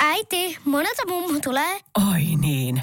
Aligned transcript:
Äiti, 0.00 0.58
monelta 0.64 1.02
mummu 1.08 1.40
tulee? 1.40 1.80
Oi 2.12 2.22
niin. 2.40 2.80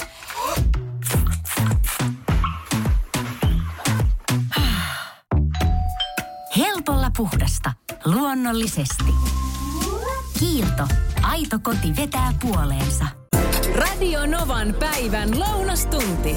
Helpolla 6.57 7.11
puhdasta. 7.17 7.73
Luonnollisesti. 8.05 9.13
Kiilto. 10.39 10.87
Aito 11.21 11.59
koti 11.59 11.95
vetää 11.95 12.33
puoleensa. 12.41 13.05
Radio 13.75 14.25
Novan 14.25 14.75
päivän 14.79 15.39
lounastunti. 15.39 16.35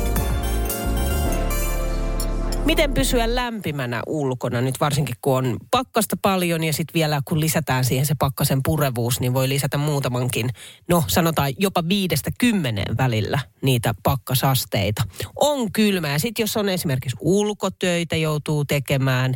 Miten 2.64 2.94
pysyä 2.94 3.34
lämpimänä 3.34 4.02
ulkona, 4.06 4.60
nyt 4.60 4.80
varsinkin 4.80 5.14
kun 5.20 5.36
on 5.36 5.56
pakkasta 5.70 6.16
paljon 6.22 6.64
ja 6.64 6.72
sitten 6.72 6.94
vielä 6.94 7.20
kun 7.24 7.40
lisätään 7.40 7.84
siihen 7.84 8.06
se 8.06 8.14
pakkasen 8.18 8.61
purevuus, 8.64 9.20
niin 9.20 9.34
voi 9.34 9.48
lisätä 9.48 9.79
muutamankin, 9.79 10.50
no 10.89 11.04
sanotaan 11.06 11.53
jopa 11.58 11.89
viidestä 11.89 12.30
kymmeneen 12.39 12.96
välillä 12.96 13.39
niitä 13.62 13.94
pakkasasteita. 14.03 15.03
On 15.36 15.72
kylmä 15.72 16.08
ja 16.08 16.18
sitten 16.18 16.42
jos 16.42 16.56
on 16.56 16.68
esimerkiksi 16.68 17.16
ulkotöitä 17.20 18.16
joutuu 18.16 18.64
tekemään 18.64 19.34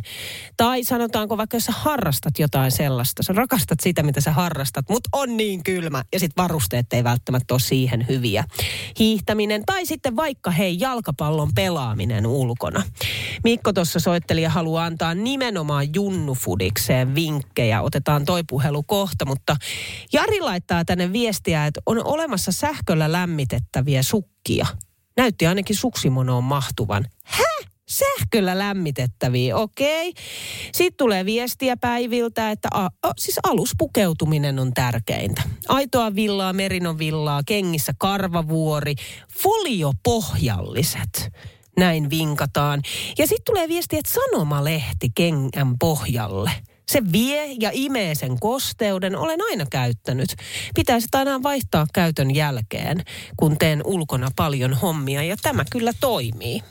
tai 0.57 0.83
sanotaanko 0.83 1.37
vaikka 1.37 1.57
jos 1.57 1.65
sä 1.65 1.73
harrastat 1.75 2.39
jotain 2.39 2.71
sellaista, 2.71 3.23
sä 3.23 3.33
rakastat 3.33 3.79
sitä 3.79 4.03
mitä 4.03 4.21
sä 4.21 4.31
harrastat, 4.31 4.89
mutta 4.89 5.09
on 5.13 5.37
niin 5.37 5.63
kylmä 5.63 6.03
ja 6.13 6.19
sitten 6.19 6.43
varusteet 6.43 6.93
ei 6.93 7.03
välttämättä 7.03 7.53
ole 7.53 7.59
siihen 7.59 8.05
hyviä. 8.07 8.43
Hiihtäminen 8.99 9.63
tai 9.65 9.85
sitten 9.85 10.15
vaikka 10.15 10.51
hei 10.51 10.77
jalkapallon 10.79 11.49
pelaaminen 11.55 12.27
ulkona. 12.27 12.83
Mikko 13.43 13.73
tuossa 13.73 13.99
soitteli 13.99 14.41
ja 14.41 14.49
haluaa 14.49 14.85
antaa 14.85 15.15
nimenomaan 15.15 15.93
Junnufudikseen 15.95 17.15
vinkkejä. 17.15 17.81
Otetaan 17.81 18.25
toi 18.25 18.43
puhelu 18.49 18.83
kohta, 18.83 19.25
mutta 19.25 19.55
Jari 20.13 20.41
laittaa 20.41 20.85
tänne 20.85 21.13
viestiä, 21.13 21.65
että 21.65 21.81
on 21.85 22.05
olemassa 22.05 22.51
sähköllä 22.51 23.11
lämmitettäviä 23.11 24.03
sukkia. 24.03 24.67
Näytti 25.17 25.47
ainakin 25.47 25.75
suksimonoon 25.75 26.43
mahtuvan. 26.43 27.05
Hä? 27.23 27.43
Sähköllä 27.89 28.57
lämmitettäviä, 28.57 29.57
okei. 29.57 30.09
Okay. 30.09 30.23
Sitten 30.73 30.97
tulee 30.97 31.25
viestiä 31.25 31.77
päiviltä, 31.77 32.51
että 32.51 32.67
a, 32.73 32.85
a, 32.85 33.11
siis 33.17 33.39
aluspukeutuminen 33.43 34.59
on 34.59 34.73
tärkeintä. 34.73 35.41
Aitoa 35.67 36.15
villaa, 36.15 36.53
merinon 36.53 36.97
villaa, 36.97 37.41
kengissä 37.45 37.93
karvavuori, 37.97 38.95
foliopohjalliset 39.43 41.31
näin 41.79 42.09
vinkataan. 42.09 42.81
Ja 43.17 43.27
sitten 43.27 43.45
tulee 43.45 43.67
viesti, 43.67 43.97
että 43.97 44.11
sanomalehti 44.11 45.09
kengän 45.15 45.77
pohjalle. 45.79 46.51
Se 46.91 47.01
vie 47.11 47.45
ja 47.59 47.69
imee 47.73 48.15
sen 48.15 48.39
kosteuden. 48.39 49.15
Olen 49.15 49.39
aina 49.49 49.65
käyttänyt. 49.71 50.29
Pitäisi 50.75 51.07
aina 51.13 51.43
vaihtaa 51.43 51.85
käytön 51.93 52.35
jälkeen, 52.35 53.03
kun 53.37 53.57
teen 53.57 53.81
ulkona 53.85 54.27
paljon 54.35 54.73
hommia. 54.73 55.23
Ja 55.23 55.35
tämä 55.41 55.63
kyllä 55.71 55.91
toimii. 55.99 56.61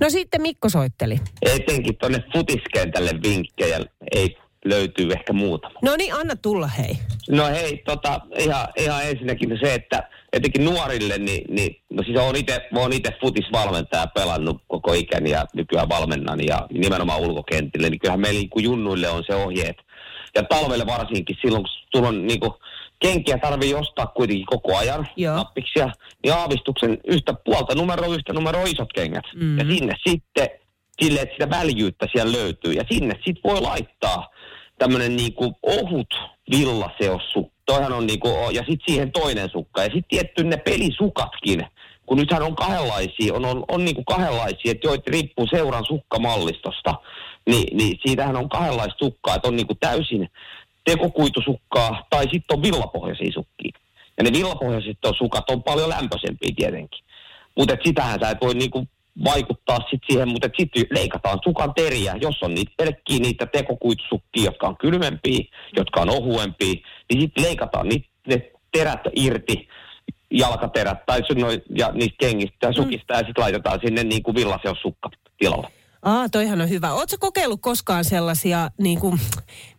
No 0.00 0.10
sitten 0.10 0.42
Mikko 0.42 0.68
soitteli. 0.68 1.20
Etenkin 1.42 1.96
tuonne 1.96 2.18
futiskentälle 2.32 3.10
vinkkejä 3.22 3.80
ei 4.12 4.36
löytyy 4.64 5.12
ehkä 5.12 5.32
muutama. 5.32 5.80
No 5.82 5.96
niin, 5.96 6.14
anna 6.14 6.36
tulla 6.36 6.66
hei. 6.66 6.98
No 7.30 7.46
hei, 7.46 7.82
tota, 7.86 8.20
ihan, 8.38 8.68
ihan 8.76 9.06
ensinnäkin 9.06 9.58
se, 9.62 9.74
että 9.74 10.08
etenkin 10.32 10.64
nuorille, 10.64 11.18
niin, 11.18 11.54
niin 11.54 11.76
no 11.90 12.02
siis 12.02 12.18
olen 12.18 12.36
itse, 12.36 12.68
olen 12.74 12.92
itse 12.92 13.12
futisvalmentaja 13.20 14.06
pelannut 14.06 14.62
koko 14.68 14.92
ikäni 14.92 15.30
ja 15.30 15.44
nykyään 15.54 15.88
valmennan 15.88 16.46
ja 16.46 16.66
nimenomaan 16.72 17.20
ulkokentille, 17.20 17.90
niin 17.90 18.00
kyllähän 18.00 18.20
meillä 18.20 18.40
niin 18.40 18.64
junnuille 18.64 19.08
on 19.08 19.24
se 19.26 19.34
ohjeet. 19.34 19.76
Ja 20.34 20.42
talvelle 20.42 20.86
varsinkin 20.86 21.36
silloin, 21.42 21.62
kun 21.62 21.72
sulla 21.94 22.08
on 22.08 22.26
niin 22.26 22.40
kuin, 22.40 22.52
kenkiä 23.00 23.38
tarvii 23.38 23.74
ostaa 23.74 24.06
kuitenkin 24.06 24.46
koko 24.46 24.76
ajan, 24.76 25.06
Joo. 25.16 25.36
nappiksia, 25.36 25.90
niin 26.22 26.34
aavistuksen 26.34 26.98
yhtä 27.06 27.34
puolta 27.44 27.74
numero 27.74 28.12
yhtä 28.12 28.32
numero 28.32 28.64
isot 28.64 28.92
kengät. 28.92 29.24
Mm. 29.34 29.58
Ja 29.58 29.64
sinne 29.64 29.94
sitten, 30.06 30.48
sille, 31.02 31.20
että 31.20 31.32
sitä 31.32 31.50
väljyyttä 31.50 32.06
siellä 32.12 32.32
löytyy. 32.32 32.72
Ja 32.72 32.84
sinne 32.90 33.14
sitten 33.14 33.42
voi 33.44 33.60
laittaa 33.60 34.28
tämmöinen 34.80 35.16
niinku 35.16 35.52
ohut 35.62 36.14
villaseossukka. 36.50 37.54
Toihan 37.66 37.92
on 37.92 38.06
niinku, 38.06 38.28
ja 38.52 38.62
sitten 38.68 38.86
siihen 38.86 39.12
toinen 39.12 39.48
sukka. 39.50 39.82
Ja 39.82 39.86
sitten 39.86 40.08
tietty 40.08 40.44
ne 40.44 40.56
pelisukatkin, 40.56 41.66
kun 42.06 42.18
nythän 42.18 42.42
on 42.42 42.56
kahdenlaisia, 42.56 43.34
on, 43.34 43.44
on, 43.44 43.64
on 43.68 43.84
niinku 43.84 44.04
kahdenlaisia, 44.04 44.70
että 44.70 44.86
joita 44.86 45.10
riippuu 45.10 45.46
seuran 45.46 45.84
sukkamallistosta, 45.84 46.94
niin, 47.46 47.76
niin 47.76 47.98
siitähän 48.06 48.36
on 48.36 48.48
kahdenlaista 48.48 49.04
sukkaa, 49.04 49.34
että 49.34 49.48
on 49.48 49.56
niinku 49.56 49.74
täysin 49.74 50.28
tekokuitusukkaa 50.84 52.06
tai 52.10 52.22
sitten 52.22 52.56
on 52.56 52.62
villapohjaisia 52.62 53.32
sukkia. 53.32 53.78
Ja 54.18 54.24
ne 54.24 54.32
villapohjaiset 54.32 55.04
on 55.04 55.14
sukat 55.18 55.50
on 55.50 55.62
paljon 55.62 55.88
lämpöisempiä 55.88 56.50
tietenkin. 56.56 57.04
Mutta 57.56 57.76
sitähän 57.84 58.20
sä 58.22 58.30
et 58.30 58.38
voi 58.40 58.54
niinku 58.54 58.86
vaikuttaa 59.24 59.78
sit 59.90 60.00
siihen, 60.10 60.28
mutta 60.28 60.48
sitten 60.58 60.84
leikataan 60.90 61.38
sukan 61.44 61.74
teriä, 61.74 62.16
jos 62.20 62.42
on 62.42 62.54
niitä 62.54 62.72
pelkkiä 62.76 63.18
niitä 63.18 63.46
tekokuitusukkia, 63.46 64.44
jotka 64.44 64.66
on 64.66 64.76
kylmempiä, 64.76 65.44
jotka 65.76 66.00
on 66.00 66.10
ohuempia, 66.10 66.74
niin 67.10 67.20
sitten 67.20 67.44
leikataan 67.44 67.88
niitä, 67.88 68.08
ne 68.26 68.50
terät 68.72 69.00
irti, 69.16 69.68
jalkaterät 70.30 71.06
tai 71.06 71.20
no, 71.36 71.48
ja 71.76 71.90
niistä 71.92 72.16
kengistä 72.18 72.66
ja 72.66 72.72
sukista 72.72 73.14
mm. 73.14 73.18
ja 73.18 73.26
sitten 73.26 73.42
laitetaan 73.42 73.80
sinne 73.84 74.04
niin 74.04 74.22
kuin 74.22 74.34
villaseossukka 74.34 75.10
tilalle. 75.38 75.79
Aa, 76.02 76.28
toihan 76.28 76.60
on 76.60 76.68
hyvä. 76.68 76.92
Oletko 76.92 77.16
kokeillut 77.20 77.60
koskaan 77.62 78.04
sellaisia, 78.04 78.70
niin 78.78 79.00
kuin, 79.00 79.20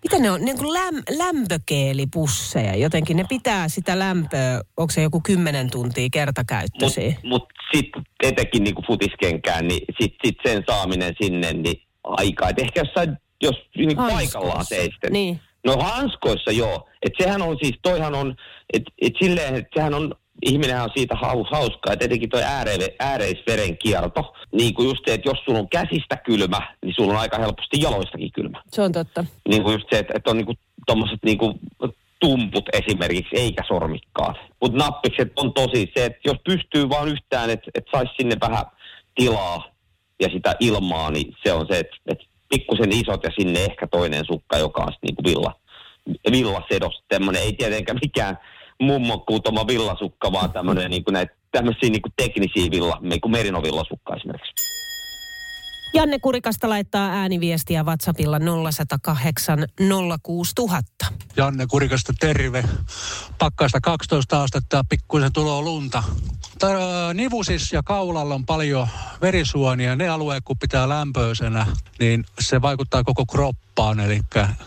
mitä 0.04 0.20
ne 0.20 0.32
on, 0.32 0.46
niin 0.46 0.58
kuin 0.58 0.74
läm, 0.74 0.96
lämpökeelipusseja? 1.18 2.76
Jotenkin 2.76 3.18
ne 3.18 3.26
pitää 3.30 3.70
sitä 3.70 4.00
lämpöä, 4.00 4.62
onko 4.78 4.92
se 4.92 5.02
joku 5.02 5.22
kymmenen 5.24 5.70
tuntia 5.70 6.08
kertakäyttöisiä? 6.12 7.10
Mutta 7.10 7.28
mut 7.28 7.44
sitten 7.76 8.04
etenkin 8.24 8.64
niin 8.64 8.76
kuin 8.76 8.88
futiskenkään, 8.88 9.68
niin 9.68 9.82
sitten 10.00 10.20
sit 10.26 10.38
sen 10.46 10.64
saaminen 10.70 11.14
sinne, 11.22 11.54
niin 11.54 11.82
aika. 12.04 12.50
Et 12.50 12.60
ehkä 12.60 12.80
jossain, 12.82 13.18
jos 13.42 13.56
niin 13.76 13.96
kuin 13.96 14.14
paikallaan 14.14 14.66
teistä. 14.70 15.10
Niin. 15.10 15.40
No 15.66 15.78
hanskoissa 15.78 16.52
joo. 16.52 16.90
Että 17.02 17.24
sehän 17.24 17.42
on 17.42 17.58
siis, 17.62 17.76
toihan 17.82 18.16
on, 18.16 18.36
että 18.74 18.92
et 19.02 19.14
silleen, 19.24 19.56
että 19.56 19.70
sehän 19.76 19.94
on 19.94 20.16
ihminenhän 20.42 20.84
on 20.84 20.90
siitä 20.96 21.16
haus, 21.16 21.48
hauskaa, 21.52 21.94
että 21.94 22.06
etenkin 22.06 22.30
tuo 22.30 22.40
ääre, 22.40 22.72
ääreisveren 23.00 23.78
kierto, 23.78 24.34
niin 24.52 24.74
kuin 24.74 24.88
just 24.88 25.06
se, 25.06 25.14
että 25.14 25.30
jos 25.30 25.38
sulla 25.46 25.60
on 25.60 25.70
käsistä 25.70 26.18
kylmä, 26.18 26.76
niin 26.82 26.94
sulla 26.96 27.14
on 27.14 27.20
aika 27.20 27.38
helposti 27.38 27.82
jaloistakin 27.82 28.32
kylmä. 28.32 28.62
Se 28.72 28.82
on 28.82 28.92
totta. 28.92 29.26
Niin 29.50 29.64
kuin 29.64 29.74
just 29.74 29.86
se, 29.90 30.00
että, 30.00 30.14
että 30.16 30.30
on 30.30 30.38
niin 30.38 30.46
kuin 30.46 30.58
tommoset 30.86 31.20
niin 31.24 31.38
kuin 31.38 31.60
tumput 32.20 32.70
esimerkiksi, 32.74 33.36
eikä 33.36 33.64
sormikkaat. 33.68 34.38
Mutta 34.62 34.78
nappikset 34.78 35.32
on 35.36 35.54
tosi 35.54 35.92
se, 35.96 36.06
että 36.06 36.20
jos 36.26 36.38
pystyy 36.46 36.90
vaan 36.90 37.08
yhtään, 37.08 37.50
että, 37.50 37.72
että 37.76 37.92
saisi 37.92 38.14
sinne 38.18 38.38
vähän 38.42 38.66
tilaa 39.16 39.72
ja 40.20 40.30
sitä 40.30 40.56
ilmaa, 40.60 41.12
niin 41.12 41.36
se 41.44 41.54
on 41.54 41.66
se, 41.72 41.80
että, 41.80 41.96
että 42.08 42.24
pikkusen 42.50 42.92
isot 42.92 43.24
ja 43.24 43.30
sinne 43.40 43.64
ehkä 43.64 43.88
toinen 43.88 44.26
sukka, 44.26 44.58
joka 44.58 44.82
on 44.82 44.94
niin 45.02 45.16
kuin 45.16 45.26
villa, 45.26 45.56
villasedos. 46.32 47.04
Tämmöinen 47.08 47.42
ei 47.42 47.54
tietenkään 47.54 48.00
mikään 48.02 48.38
mummon 48.82 49.22
kuutoma 49.22 49.68
villasukka, 49.68 50.32
vaan 50.32 50.52
tämmöinen 50.52 50.90
niin 50.90 51.04
kuin 51.04 51.14
näitä 51.14 51.34
tämmöisiä 51.52 51.90
niin 51.90 52.02
kuin 52.02 52.14
teknisiä 52.18 52.72
villa, 52.72 52.98
niin 53.02 53.22
kuin 53.22 53.32
merinovillasukka 53.32 54.16
esimerkiksi. 54.16 54.81
Janne 55.94 56.20
Kurikasta 56.20 56.70
laittaa 56.70 57.10
ääniviestiä 57.10 57.84
WhatsAppilla 57.84 58.40
0108 58.40 59.68
06000. 60.24 61.06
Janne 61.38 61.66
Kurikasta 61.68 62.14
terve. 62.20 62.64
Pakkaista 63.38 63.82
12 63.82 64.44
astetta 64.44 64.78
ja 64.78 64.84
pikkuisen 64.90 65.34
tuloa 65.34 65.62
lunta. 65.62 66.04
Tää, 66.60 67.14
nivusis 67.14 67.74
ja 67.74 67.84
kaulalla 67.84 68.36
on 68.36 68.46
paljon 68.46 68.88
verisuonia. 69.22 69.96
Ne 69.96 70.10
alueet, 70.10 70.44
kun 70.46 70.58
pitää 70.58 70.90
lämpöisenä, 70.90 71.68
niin 72.00 72.26
se 72.40 72.62
vaikuttaa 72.62 73.04
koko 73.04 73.26
kroppaan. 73.26 74.00
Eli 74.00 74.22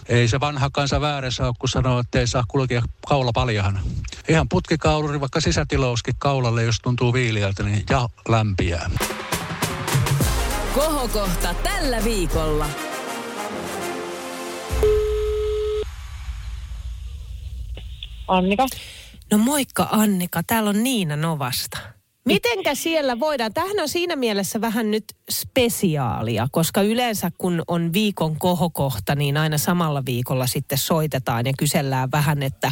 ei 0.09 0.29
se 0.29 0.41
vanha 0.41 0.71
kansa 0.73 1.01
väärässä 1.01 1.47
ole, 1.47 1.54
kun 1.59 1.69
sanoo, 1.69 2.01
että 2.01 2.21
ei 2.21 2.27
saa 2.27 2.45
kulkea 2.48 2.83
kaula 3.09 3.31
paljahana. 3.34 3.81
Ihan 4.28 4.48
putkikauluri, 4.48 5.21
vaikka 5.21 5.41
sisätilouskin 5.41 6.15
kaulalle, 6.19 6.63
jos 6.63 6.77
tuntuu 6.83 7.13
viiliältä, 7.13 7.63
niin 7.63 7.84
ja 7.91 8.09
lämpiää. 8.28 8.91
Kohokohta 10.74 11.54
tällä 11.62 12.04
viikolla. 12.04 12.66
Annika. 18.28 18.66
No 19.30 19.38
moikka 19.38 19.88
Annika, 19.91 20.42
täällä 20.42 20.71
on 20.71 20.82
Niina 20.82 21.16
Novasta. 21.16 21.94
Mitenkä 22.24 22.74
siellä 22.74 23.21
voidaan? 23.21 23.54
Tähän 23.54 23.80
on 23.80 23.88
siinä 23.88 24.16
mielessä 24.16 24.60
vähän 24.60 24.91
nyt 24.91 25.04
spesiaalia, 25.30 26.48
koska 26.50 26.82
yleensä 26.82 27.30
kun 27.38 27.62
on 27.68 27.92
viikon 27.92 28.38
kohokohta, 28.38 29.15
niin 29.15 29.36
aina 29.36 29.59
samalla 29.59 30.03
viikolla 30.06 30.47
sitten 30.47 30.78
soitetaan 30.78 31.47
ja 31.47 31.53
kysellään 31.59 32.10
vähän, 32.12 32.42
että 32.42 32.71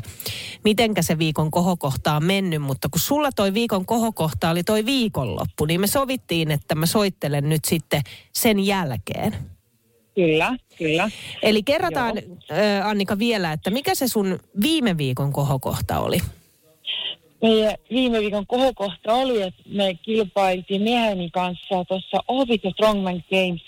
mitenkä 0.65 1.03
se 1.03 1.19
viikon 1.19 1.51
kohokohta 1.51 2.17
on 2.17 2.25
mennyt. 2.25 2.63
Mutta 2.63 2.89
kun 2.89 3.01
sulla 3.01 3.31
toi 3.37 3.55
viikon 3.55 3.87
kohokohta 3.87 4.51
oli 4.51 4.65
toi 4.65 4.87
viikonloppu, 4.87 5.65
niin 5.65 5.81
me 5.81 5.87
sovittiin, 5.87 6.51
että 6.51 6.75
mä 6.75 6.87
soittelen 6.87 7.49
nyt 7.49 7.65
sitten 7.65 8.03
sen 8.33 8.61
jälkeen. 8.61 9.37
Kyllä, 10.15 10.57
kyllä. 10.79 11.11
Eli 11.43 11.63
kerrataan, 11.63 12.19
ö, 12.19 12.85
Annika, 12.85 13.19
vielä, 13.19 13.53
että 13.53 13.71
mikä 13.71 13.95
se 13.95 14.09
sun 14.09 14.39
viime 14.63 14.99
viikon 14.99 15.33
kohokohta 15.33 15.99
oli? 16.01 16.19
Meidän 17.43 17.75
viime 17.91 18.21
viikon 18.21 18.47
kohokohta 18.47 19.15
oli, 19.15 19.43
että 19.43 19.63
me 19.69 19.95
kilpailtiin 19.95 20.83
mieheni 20.83 21.31
kanssa 21.31 21.85
tuossa 21.89 22.23
Office 22.29 22.69
of 22.69 22.73
Strongman 22.75 23.25
Games 23.31 23.63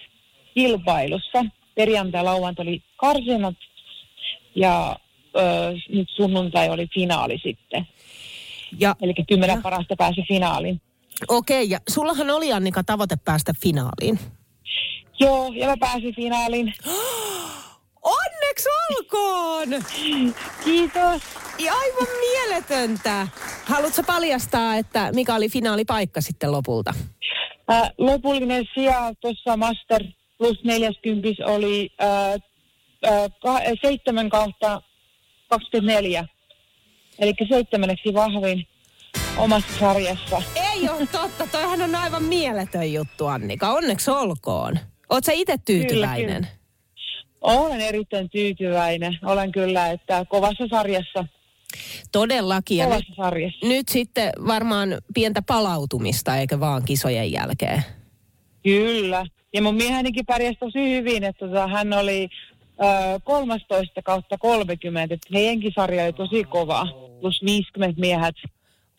kilpailussa. 0.54 1.44
Perjantai 1.74 2.24
lauantai 2.24 2.62
oli 2.62 2.82
karsinat 2.96 3.54
ja 4.54 4.96
ö, 5.36 5.40
nyt 5.88 6.08
sunnuntai 6.16 6.70
oli 6.70 6.86
finaali 6.94 7.38
sitten. 7.42 7.86
Ja 8.80 8.96
Eli 9.02 9.14
kymmenen 9.28 9.62
parasta 9.62 9.94
pääsi 9.98 10.22
finaaliin. 10.28 10.80
okei, 11.28 11.70
ja 11.70 11.78
sullahan 11.88 12.30
oli 12.30 12.52
Annika 12.52 12.84
tavoite 12.84 13.16
päästä 13.24 13.52
finaaliin. 13.62 14.18
Joo, 15.20 15.52
ja 15.54 15.66
mä 15.66 15.76
pääsin 15.80 16.14
finaaliin. 16.14 16.74
Onneksi 18.02 18.68
olkoon! 18.90 19.68
Kiitos. 20.64 21.22
Ja 21.58 21.72
aivan 21.74 22.08
mieletöntä. 22.20 23.28
Haluatko 23.66 24.02
paljastaa, 24.02 24.76
että 24.76 25.10
mikä 25.14 25.34
oli 25.34 25.48
finaalipaikka 25.48 26.20
sitten 26.20 26.52
lopulta? 26.52 26.94
Äh, 27.72 27.90
lopullinen 27.98 28.64
sija 28.74 29.12
tuossa 29.20 29.56
Master 29.56 30.04
plus 30.38 30.64
40 30.64 31.46
oli 31.46 31.90
äh, 32.02 32.32
äh, 33.12 33.30
ka- 33.42 33.60
7 33.82 34.30
kautta 34.30 34.82
24. 35.48 36.24
Eli 37.18 37.32
seitsemänneksi 37.48 38.14
vahvin 38.14 38.66
omassa 39.36 39.78
sarjassa. 39.78 40.42
Ei 40.72 40.88
ole 40.88 41.06
totta, 41.12 41.46
toihan 41.52 41.82
on 41.82 41.94
aivan 41.94 42.22
mieletön 42.22 42.92
juttu 42.92 43.26
Annika. 43.26 43.70
Onneksi 43.70 44.10
olkoon. 44.10 44.78
Oot 45.10 45.24
sä 45.24 45.32
itse 45.32 45.56
tyytyväinen? 45.64 46.42
kyllä. 46.42 46.64
Olen 47.40 47.80
erittäin 47.80 48.30
tyytyväinen. 48.30 49.18
Olen 49.24 49.52
kyllä, 49.52 49.90
että 49.90 50.24
kovassa 50.28 50.64
sarjassa. 50.70 51.24
Todellakin. 52.12 52.78
Ja 52.78 52.88
nyt, 52.88 53.04
sarjassa. 53.16 53.66
nyt 53.66 53.88
sitten 53.88 54.32
varmaan 54.46 54.98
pientä 55.14 55.42
palautumista, 55.42 56.36
eikä 56.36 56.60
vaan 56.60 56.82
kisojen 56.84 57.32
jälkeen. 57.32 57.82
Kyllä. 58.62 59.26
Ja 59.54 59.62
mun 59.62 59.74
miehenikin 59.74 60.26
pärjäsi 60.26 60.58
tosi 60.60 60.90
hyvin, 60.90 61.24
että 61.24 61.46
tota, 61.46 61.66
hän 61.66 61.92
oli 61.92 62.28
ö, 62.80 63.20
13 63.24 64.02
kautta 64.02 64.38
30. 64.38 65.14
Että 65.14 65.28
heidänkin 65.34 65.72
sarja 65.74 66.04
oli 66.04 66.12
tosi 66.12 66.44
kova. 66.44 66.86
Plus 67.20 67.42
50 67.44 68.00
miehet. 68.00 68.34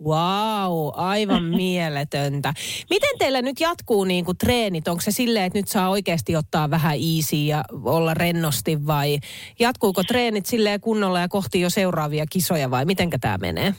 Wow, 0.04 0.90
aivan 0.94 1.44
mieletöntä. 1.62 2.54
Miten 2.90 3.18
teillä 3.20 3.42
nyt 3.42 3.60
jatkuu 3.60 4.04
niin 4.04 4.26
kuin 4.26 4.38
treenit? 4.38 4.88
Onko 4.88 5.02
se 5.02 5.12
silleen, 5.12 5.46
että 5.46 5.60
nyt 5.60 5.68
saa 5.68 5.90
oikeasti 5.90 6.36
ottaa 6.36 6.70
vähän 6.70 6.98
easy 7.16 7.36
ja 7.36 7.64
olla 7.84 8.14
rennosti 8.14 8.88
vai 8.88 9.20
jatkuuko 9.60 10.04
treenit 10.04 10.46
silleen 10.46 10.82
kunnolla 10.82 11.20
ja 11.20 11.28
kohti 11.28 11.62
jo 11.62 11.70
seuraavia 11.70 12.26
kisoja 12.30 12.72
vai 12.72 12.86
mitenkä 12.86 13.20
tämä 13.20 13.38
menee? 13.38 13.74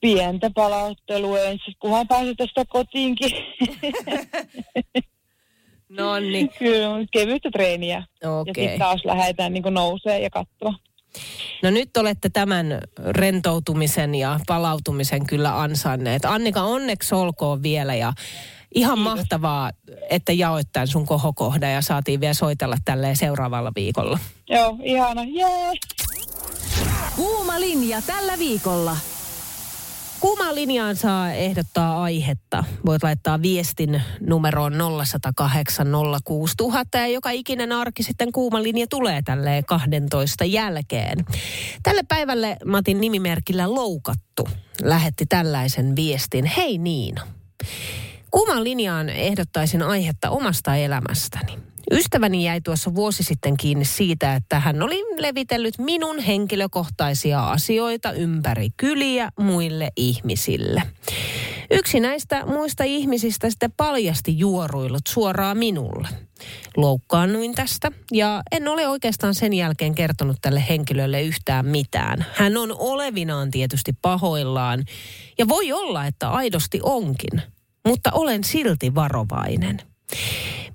Pientä 0.00 0.50
palauttelua 0.54 1.40
ensin, 1.40 1.74
kunhan 1.78 2.08
pääsee 2.08 2.34
tästä 2.34 2.64
kotiinkin. 2.68 3.30
No 5.88 6.20
niin. 6.20 6.50
Kyllä, 6.58 6.88
kevyttä 7.12 7.50
treeniä. 7.50 8.04
Ja 8.22 8.38
Okei. 8.38 8.54
sitten 8.54 8.78
taas 8.78 9.04
lähdetään 9.04 9.52
niin 9.52 9.64
nousee 9.70 10.20
ja 10.20 10.30
katsoa. 10.30 10.74
No 11.62 11.70
nyt 11.70 11.96
olette 11.96 12.28
tämän 12.28 12.80
rentoutumisen 13.08 14.14
ja 14.14 14.40
palautumisen 14.46 15.26
kyllä 15.26 15.60
ansanneet. 15.60 16.24
Annika, 16.24 16.62
onneksi 16.62 17.14
olkoon 17.14 17.62
vielä 17.62 17.94
ja 17.94 18.12
ihan 18.74 18.98
mahtavaa, 18.98 19.70
että 20.10 20.32
jaoit 20.32 20.68
tämän 20.72 20.88
sun 20.88 21.06
kohokohdan 21.06 21.72
ja 21.72 21.82
saatiin 21.82 22.20
vielä 22.20 22.34
soitella 22.34 22.76
tälleen 22.84 23.16
seuraavalla 23.16 23.72
viikolla. 23.76 24.18
Joo, 24.48 24.78
ihana. 24.82 25.24
Jee! 25.24 25.72
Kuuma 27.16 27.60
linja 27.60 28.02
tällä 28.02 28.38
viikolla. 28.38 28.96
Kuumaan 30.24 30.54
linjaan 30.54 30.96
saa 30.96 31.32
ehdottaa 31.32 32.02
aihetta. 32.02 32.64
Voit 32.86 33.02
laittaa 33.02 33.42
viestin 33.42 34.02
numeroon 34.20 34.72
0108 35.06 35.86
06000 36.24 36.98
ja 36.98 37.06
joka 37.06 37.30
ikinen 37.30 37.72
arki 37.72 38.02
sitten 38.02 38.32
kuuma 38.32 38.62
linja 38.62 38.86
tulee 38.90 39.22
tälleen 39.22 39.64
12 39.64 40.44
jälkeen. 40.44 41.24
Tälle 41.82 42.02
päivälle 42.08 42.56
Matin 42.64 43.00
nimimerkillä 43.00 43.70
Loukattu 43.74 44.48
lähetti 44.82 45.26
tällaisen 45.26 45.96
viestin. 45.96 46.44
Hei 46.44 46.78
Niina. 46.78 47.26
Kuuman 48.30 48.64
linjaan 48.64 49.08
ehdottaisin 49.08 49.82
aihetta 49.82 50.30
omasta 50.30 50.76
elämästäni. 50.76 51.58
Ystäväni 51.92 52.44
jäi 52.44 52.60
tuossa 52.60 52.94
vuosi 52.94 53.22
sitten 53.22 53.56
kiinni 53.56 53.84
siitä, 53.84 54.34
että 54.34 54.60
hän 54.60 54.82
oli 54.82 55.02
levitellyt 55.18 55.78
minun 55.78 56.18
henkilökohtaisia 56.18 57.44
asioita 57.50 58.12
ympäri 58.12 58.68
kyliä 58.76 59.30
muille 59.38 59.88
ihmisille. 59.96 60.82
Yksi 61.70 62.00
näistä 62.00 62.46
muista 62.46 62.84
ihmisistä 62.84 63.50
sitten 63.50 63.72
paljasti 63.76 64.38
juoruilut 64.38 65.06
suoraan 65.08 65.58
minulle. 65.58 66.08
Loukkaannuin 66.76 67.54
tästä 67.54 67.92
ja 68.12 68.42
en 68.52 68.68
ole 68.68 68.88
oikeastaan 68.88 69.34
sen 69.34 69.52
jälkeen 69.52 69.94
kertonut 69.94 70.36
tälle 70.42 70.64
henkilölle 70.68 71.22
yhtään 71.22 71.66
mitään. 71.66 72.26
Hän 72.34 72.56
on 72.56 72.76
olevinaan 72.78 73.50
tietysti 73.50 73.92
pahoillaan 74.02 74.84
ja 75.38 75.48
voi 75.48 75.72
olla, 75.72 76.06
että 76.06 76.28
aidosti 76.28 76.80
onkin, 76.82 77.42
mutta 77.86 78.10
olen 78.12 78.44
silti 78.44 78.94
varovainen. 78.94 79.82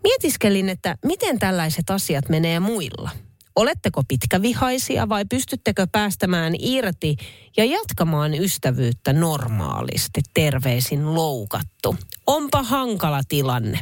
Mietiskelin, 0.04 0.70
että 0.70 0.96
miten 1.06 1.40
tällaiset 1.40 1.90
asiat 1.90 2.30
menee 2.30 2.60
muilla. 2.60 3.10
Oletteko 3.56 4.04
pitkävihaisia 4.08 5.10
vai 5.10 5.26
pystyttekö 5.26 5.88
päästämään 5.92 6.54
irti 6.60 7.16
ja 7.58 7.66
jatkamaan 7.66 8.34
ystävyyttä 8.34 9.14
normaalisti? 9.14 10.22
Terveisin 10.34 11.16
loukattu. 11.16 11.96
Onpa 12.28 12.64
hankala 12.64 13.22
tilanne. 13.30 13.80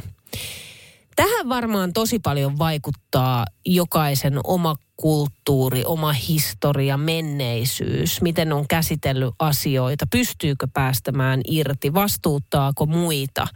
Tähän 1.18 1.48
varmaan 1.48 1.92
tosi 1.92 2.18
paljon 2.18 2.58
vaikuttaa 2.58 3.46
jokaisen 3.66 4.40
oma 4.44 4.76
kulttuuri, 4.96 5.84
oma 5.84 6.12
historia, 6.12 6.96
menneisyys, 6.96 8.22
miten 8.22 8.52
on 8.52 8.68
käsitellyt 8.68 9.34
asioita, 9.38 10.06
pystyykö 10.10 10.68
päästämään 10.74 11.40
irti, 11.48 11.94
vastuuttaako 11.94 12.86
muita? 12.86 13.46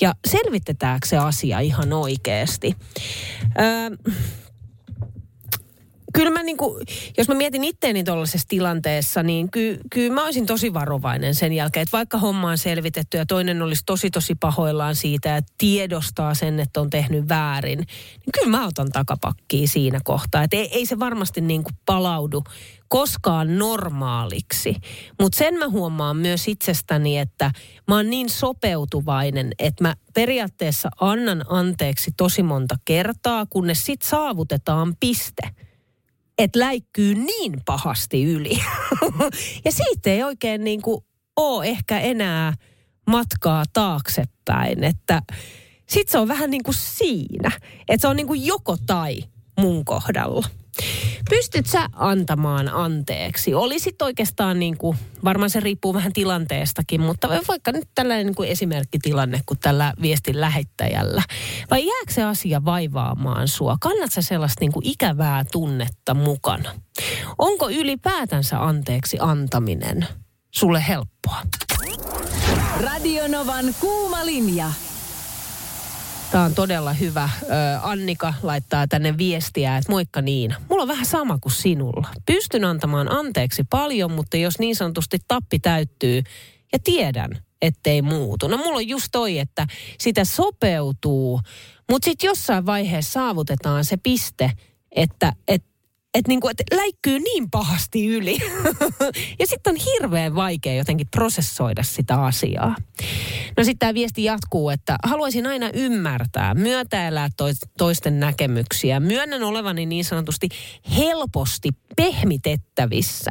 Ja 0.00 0.14
selvitetäänkö 0.26 1.06
se 1.06 1.18
asia 1.18 1.60
ihan 1.60 1.92
oikeasti. 1.92 2.76
Öö, 3.60 4.12
kyllä 6.12 6.30
mä 6.30 6.42
niinku, 6.42 6.80
jos 7.18 7.28
mä 7.28 7.34
mietin 7.34 7.64
itteeni 7.64 8.04
tuollaisessa 8.04 8.48
tilanteessa, 8.48 9.22
niin 9.22 9.50
ky, 9.50 9.80
kyllä 9.92 10.14
mä 10.14 10.24
olisin 10.24 10.46
tosi 10.46 10.74
varovainen 10.74 11.34
sen 11.34 11.52
jälkeen, 11.52 11.82
että 11.82 11.96
vaikka 11.96 12.18
homma 12.18 12.50
on 12.50 12.58
selvitetty 12.58 13.16
ja 13.16 13.26
toinen 13.26 13.62
olisi 13.62 13.82
tosi 13.86 14.10
tosi 14.10 14.34
pahoillaan 14.34 14.96
siitä 14.96 15.28
ja 15.28 15.40
tiedostaa 15.58 16.34
sen, 16.34 16.60
että 16.60 16.80
on 16.80 16.90
tehnyt 16.90 17.28
väärin, 17.28 17.78
niin 17.78 18.32
kyllä 18.34 18.58
mä 18.58 18.66
otan 18.66 18.92
takapakkiin 18.92 19.68
siinä 19.68 20.00
kohtaa. 20.04 20.42
Että 20.42 20.56
ei, 20.56 20.68
ei 20.72 20.86
se 20.86 20.98
varmasti 20.98 21.40
niinku 21.40 21.70
palaudu 21.86 22.42
koskaan 22.88 23.58
normaaliksi. 23.58 24.76
Mutta 25.20 25.38
sen 25.38 25.54
mä 25.54 25.68
huomaan 25.68 26.16
myös 26.16 26.48
itsestäni, 26.48 27.18
että 27.18 27.50
mä 27.88 27.96
oon 27.96 28.10
niin 28.10 28.28
sopeutuvainen, 28.28 29.52
että 29.58 29.84
mä 29.84 29.94
periaatteessa 30.14 30.90
annan 31.00 31.44
anteeksi 31.48 32.10
tosi 32.16 32.42
monta 32.42 32.76
kertaa, 32.84 33.46
kunnes 33.46 33.84
sit 33.84 34.02
saavutetaan 34.02 34.94
piste 35.00 35.69
että 36.42 36.58
läikkyy 36.58 37.14
niin 37.14 37.60
pahasti 37.64 38.24
yli. 38.24 38.58
ja 39.64 39.72
siitä 39.72 40.10
ei 40.10 40.22
oikein 40.22 40.64
niin 40.64 40.82
kuin 40.82 41.04
ole 41.36 41.66
ehkä 41.66 42.00
enää 42.00 42.52
matkaa 43.06 43.64
taaksepäin, 43.72 44.84
että 44.84 45.22
sit 45.88 46.08
se 46.08 46.18
on 46.18 46.28
vähän 46.28 46.50
niin 46.50 46.62
kuin 46.62 46.74
siinä, 46.74 47.50
että 47.88 48.00
se 48.00 48.08
on 48.08 48.16
niin 48.16 48.26
kuin 48.26 48.46
joko 48.46 48.76
tai 48.86 49.24
mun 49.58 49.84
kohdalla. 49.84 50.46
Pystyt 51.30 51.66
sä 51.66 51.86
antamaan 51.92 52.68
anteeksi? 52.68 53.54
Olisit 53.54 54.02
oikeastaan 54.02 54.58
niin 54.58 54.78
kuin, 54.78 54.98
varmaan 55.24 55.50
se 55.50 55.60
riippuu 55.60 55.94
vähän 55.94 56.12
tilanteestakin, 56.12 57.00
mutta 57.00 57.28
vaikka 57.48 57.72
nyt 57.72 57.88
tällainen 57.94 58.26
niin 58.26 58.34
kuin 58.34 58.48
esimerkkitilanne 58.48 59.40
kuin 59.46 59.58
tällä 59.58 59.94
viestin 60.02 60.40
lähettäjällä. 60.40 61.22
Vai 61.70 61.86
jääkö 61.86 62.12
se 62.12 62.22
asia 62.22 62.64
vaivaamaan 62.64 63.48
sua? 63.48 63.76
Kannat 63.80 64.12
sä 64.12 64.22
sellaista 64.22 64.60
niin 64.60 64.72
kuin 64.72 64.86
ikävää 64.86 65.44
tunnetta 65.44 66.14
mukana? 66.14 66.74
Onko 67.38 67.70
ylipäätänsä 67.70 68.64
anteeksi 68.64 69.16
antaminen 69.20 70.06
sulle 70.50 70.84
helppoa? 70.88 71.42
Radionovan 72.80 73.74
kuuma 73.80 74.26
linja. 74.26 74.72
Tämä 76.30 76.44
on 76.44 76.54
todella 76.54 76.92
hyvä. 76.92 77.28
Annika 77.82 78.34
laittaa 78.42 78.88
tänne 78.88 79.18
viestiä, 79.18 79.76
että 79.76 79.92
moikka 79.92 80.22
Niina. 80.22 80.60
Mulla 80.68 80.82
on 80.82 80.88
vähän 80.88 81.06
sama 81.06 81.38
kuin 81.38 81.52
sinulla. 81.52 82.08
Pystyn 82.26 82.64
antamaan 82.64 83.12
anteeksi 83.12 83.64
paljon, 83.70 84.12
mutta 84.12 84.36
jos 84.36 84.58
niin 84.58 84.76
sanotusti 84.76 85.18
tappi 85.28 85.58
täyttyy 85.58 86.22
ja 86.72 86.78
tiedän, 86.84 87.30
ettei 87.62 88.02
muutu. 88.02 88.48
No 88.48 88.56
mulla 88.56 88.76
on 88.76 88.88
just 88.88 89.08
toi, 89.12 89.38
että 89.38 89.66
sitä 89.98 90.24
sopeutuu, 90.24 91.40
mutta 91.90 92.04
sitten 92.04 92.28
jossain 92.28 92.66
vaiheessa 92.66 93.12
saavutetaan 93.12 93.84
se 93.84 93.96
piste, 93.96 94.52
että 94.92 95.32
et, 95.48 95.64
et 96.14 96.28
niinku, 96.28 96.48
et 96.48 96.62
läikkyy 96.74 97.18
niin 97.18 97.50
pahasti 97.50 98.06
yli. 98.06 98.38
ja 99.40 99.46
sitten 99.46 99.70
on 99.70 99.76
hirveän 99.76 100.34
vaikea 100.34 100.74
jotenkin 100.74 101.06
prosessoida 101.10 101.82
sitä 101.82 102.22
asiaa. 102.22 102.74
No 103.56 103.64
sitten 103.64 103.78
tämä 103.78 103.94
viesti 103.94 104.24
jatkuu, 104.24 104.70
että 104.70 104.96
haluaisin 105.04 105.46
aina 105.46 105.70
ymmärtää, 105.74 106.54
myötäelää 106.54 107.28
toisten 107.78 108.20
näkemyksiä. 108.20 109.00
Myönnän 109.00 109.42
olevani 109.42 109.86
niin 109.86 110.04
sanotusti 110.04 110.48
helposti 110.96 111.68
pehmitettävissä. 111.96 113.30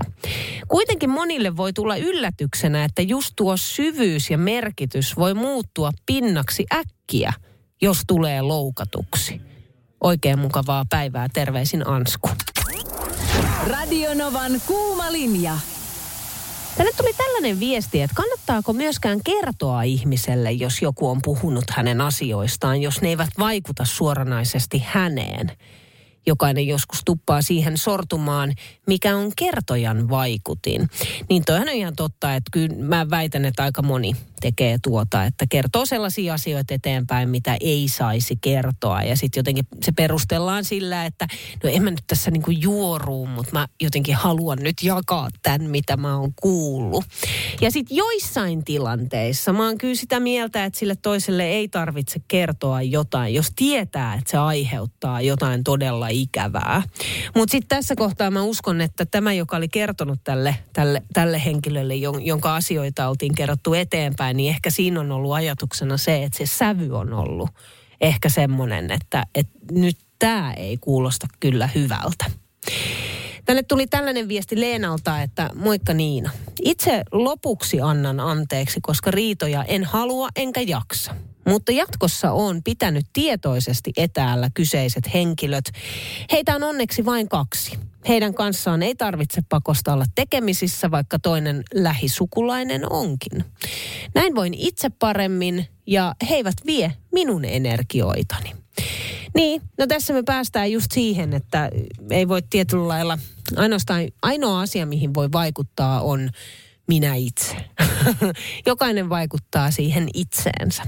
Kuitenkin 0.67 1.09
monille 1.09 1.57
voi 1.57 1.73
tulla 1.73 1.95
yllätyksenä, 1.95 2.83
että 2.83 3.01
just 3.01 3.33
tuo 3.35 3.57
syvyys 3.57 4.29
ja 4.29 4.37
merkitys 4.37 5.17
voi 5.17 5.33
muuttua 5.33 5.91
pinnaksi 6.05 6.65
äkkiä, 6.73 7.33
jos 7.81 8.01
tulee 8.07 8.41
loukatuksi. 8.41 9.41
Oikein 10.01 10.39
mukavaa 10.39 10.85
päivää, 10.89 11.27
terveisin 11.33 11.87
Ansku. 11.87 12.29
Radionovan 13.67 14.61
kuuma 14.67 15.11
linja. 15.11 15.57
Tänne 16.77 16.91
tuli 16.97 17.13
tällainen 17.13 17.59
viesti, 17.59 18.01
että 18.01 18.15
kannattaako 18.15 18.73
myöskään 18.73 19.19
kertoa 19.25 19.83
ihmiselle, 19.83 20.51
jos 20.51 20.81
joku 20.81 21.09
on 21.09 21.19
puhunut 21.21 21.63
hänen 21.69 22.01
asioistaan, 22.01 22.81
jos 22.81 23.01
ne 23.01 23.09
eivät 23.09 23.29
vaikuta 23.39 23.85
suoranaisesti 23.85 24.83
häneen 24.85 25.51
jokainen 26.25 26.67
joskus 26.67 27.01
tuppaa 27.05 27.41
siihen 27.41 27.77
sortumaan, 27.77 28.53
mikä 28.87 29.15
on 29.15 29.31
kertojan 29.35 30.09
vaikutin. 30.09 30.89
Niin 31.29 31.45
toihan 31.45 31.69
on 31.69 31.75
ihan 31.75 31.95
totta, 31.95 32.35
että 32.35 32.49
kyllä 32.51 32.75
mä 32.75 33.09
väitän, 33.09 33.45
että 33.45 33.63
aika 33.63 33.81
moni 33.81 34.15
tekee 34.41 34.77
tuota, 34.83 35.25
että 35.25 35.45
kertoo 35.49 35.85
sellaisia 35.85 36.33
asioita 36.33 36.73
eteenpäin, 36.73 37.29
mitä 37.29 37.57
ei 37.61 37.87
saisi 37.87 38.35
kertoa. 38.41 39.03
Ja 39.03 39.15
sitten 39.15 39.39
jotenkin 39.39 39.67
se 39.83 39.91
perustellaan 39.91 40.65
sillä, 40.65 41.05
että 41.05 41.27
no 41.63 41.69
en 41.69 41.83
mä 41.83 41.89
nyt 41.89 42.03
tässä 42.07 42.31
niinku 42.31 42.51
juoruun, 42.51 43.29
mutta 43.29 43.53
mä 43.53 43.67
jotenkin 43.81 44.15
haluan 44.15 44.57
nyt 44.61 44.75
jakaa 44.83 45.29
tämän, 45.41 45.61
mitä 45.61 45.97
mä 45.97 46.17
oon 46.17 46.33
kuullut. 46.41 47.05
Ja 47.61 47.71
sitten 47.71 47.97
joissain 47.97 48.65
tilanteissa 48.65 49.53
mä 49.53 49.65
oon 49.65 49.77
kyllä 49.77 49.95
sitä 49.95 50.19
mieltä, 50.19 50.65
että 50.65 50.79
sille 50.79 50.95
toiselle 50.95 51.45
ei 51.45 51.67
tarvitse 51.67 52.21
kertoa 52.27 52.81
jotain, 52.81 53.33
jos 53.33 53.51
tietää, 53.55 54.13
että 54.13 54.31
se 54.31 54.37
aiheuttaa 54.37 55.21
jotain 55.21 55.63
todella 55.63 56.07
ikävää. 56.07 56.83
Mutta 57.35 57.51
sitten 57.51 57.77
tässä 57.77 57.95
kohtaa 57.95 58.31
mä 58.31 58.43
uskon, 58.43 58.81
että 58.81 59.05
tämä, 59.05 59.33
joka 59.33 59.57
oli 59.57 59.67
kertonut 59.67 60.19
tälle, 60.23 60.55
tälle, 60.73 61.03
tälle 61.13 61.41
henkilölle, 61.45 61.95
jonka 62.23 62.55
asioita 62.55 63.09
oltiin 63.09 63.35
kerrottu 63.35 63.73
eteenpäin, 63.73 64.28
niin 64.33 64.49
ehkä 64.49 64.69
siinä 64.69 64.99
on 64.99 65.11
ollut 65.11 65.33
ajatuksena 65.33 65.97
se, 65.97 66.23
että 66.23 66.37
se 66.37 66.45
sävy 66.45 66.97
on 66.97 67.13
ollut 67.13 67.49
ehkä 68.01 68.29
semmoinen, 68.29 68.91
että, 68.91 69.25
että 69.35 69.59
nyt 69.71 69.97
tämä 70.19 70.53
ei 70.53 70.77
kuulosta 70.77 71.27
kyllä 71.39 71.67
hyvältä. 71.67 72.25
Tänne 73.45 73.63
tuli 73.63 73.87
tällainen 73.87 74.27
viesti 74.27 74.61
Leenalta, 74.61 75.21
että 75.21 75.49
moikka 75.55 75.93
Niina. 75.93 76.31
Itse 76.61 77.03
lopuksi 77.11 77.81
annan 77.81 78.19
anteeksi, 78.19 78.79
koska 78.81 79.11
riitoja 79.11 79.63
en 79.63 79.83
halua 79.83 80.29
enkä 80.35 80.61
jaksa. 80.61 81.15
Mutta 81.47 81.71
jatkossa 81.71 82.31
on 82.31 82.63
pitänyt 82.63 83.05
tietoisesti 83.13 83.91
etäällä 83.97 84.49
kyseiset 84.53 85.13
henkilöt. 85.13 85.65
Heitä 86.31 86.55
on 86.55 86.63
onneksi 86.63 87.05
vain 87.05 87.29
kaksi. 87.29 87.79
Heidän 88.07 88.33
kanssaan 88.33 88.83
ei 88.83 88.95
tarvitse 88.95 89.41
pakosta 89.49 89.93
olla 89.93 90.05
tekemisissä, 90.15 90.91
vaikka 90.91 91.19
toinen 91.19 91.63
lähisukulainen 91.73 92.91
onkin. 92.91 93.45
Näin 94.15 94.35
voin 94.35 94.53
itse 94.53 94.89
paremmin 94.89 95.65
ja 95.87 96.15
he 96.29 96.35
eivät 96.35 96.55
vie 96.65 96.93
minun 97.11 97.45
energioitani. 97.45 98.55
Niin, 99.35 99.61
no 99.77 99.87
tässä 99.87 100.13
me 100.13 100.23
päästään 100.23 100.71
just 100.71 100.91
siihen, 100.91 101.33
että 101.33 101.69
ei 102.09 102.27
voi 102.27 102.41
tietyllä 102.49 102.87
lailla, 102.87 103.17
ainoastaan 103.55 104.01
ainoa 104.21 104.61
asia, 104.61 104.85
mihin 104.85 105.13
voi 105.13 105.31
vaikuttaa 105.31 106.01
on 106.01 106.29
minä 106.87 107.15
itse. 107.15 107.55
Jokainen 108.65 109.09
vaikuttaa 109.09 109.71
siihen 109.71 110.07
itseensä. 110.13 110.83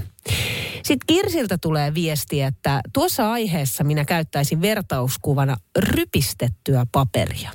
Sitten 0.84 1.06
Kirsiltä 1.06 1.58
tulee 1.58 1.94
viesti, 1.94 2.42
että 2.42 2.80
tuossa 2.92 3.32
aiheessa 3.32 3.84
minä 3.84 4.04
käyttäisin 4.04 4.60
vertauskuvana 4.62 5.56
rypistettyä 5.78 6.86
paperia. 6.92 7.50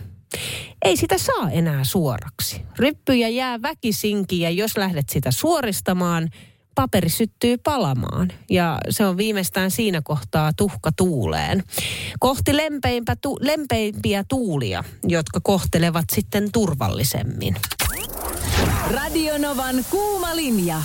Ei 0.85 0.97
sitä 0.97 1.17
saa 1.17 1.51
enää 1.51 1.83
suoraksi. 1.83 2.61
Ryppyjä 2.79 3.29
jää 3.29 3.61
väkisinkin 3.61 4.39
ja 4.39 4.49
jos 4.49 4.77
lähdet 4.77 5.09
sitä 5.09 5.31
suoristamaan, 5.31 6.29
paperi 6.75 7.09
syttyy 7.09 7.57
palamaan 7.57 8.31
ja 8.49 8.79
se 8.89 9.05
on 9.05 9.17
viimeistään 9.17 9.71
siinä 9.71 10.01
kohtaa 10.03 10.51
tuhka 10.57 10.91
tuuleen. 10.91 11.63
Kohti 12.19 12.51
tu, 13.21 13.37
lempeimpiä 13.41 14.23
tuulia, 14.27 14.83
jotka 15.07 15.39
kohtelevat 15.43 16.05
sitten 16.13 16.51
turvallisemmin. 16.51 17.55
Radionovan 18.93 19.85
kuuma 19.89 20.35
linja. 20.35 20.81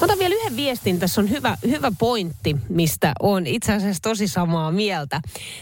Otan 0.00 0.18
vielä 0.18 0.34
yhden 0.34 0.56
viestin. 0.56 0.98
Tässä 0.98 1.20
on 1.20 1.30
hyvä, 1.30 1.56
hyvä 1.66 1.92
pointti, 1.98 2.56
mistä 2.68 3.12
on 3.20 3.46
itse 3.46 3.72
asiassa 3.72 4.02
tosi 4.02 4.28
samaa 4.28 4.72
mieltä. 4.72 5.20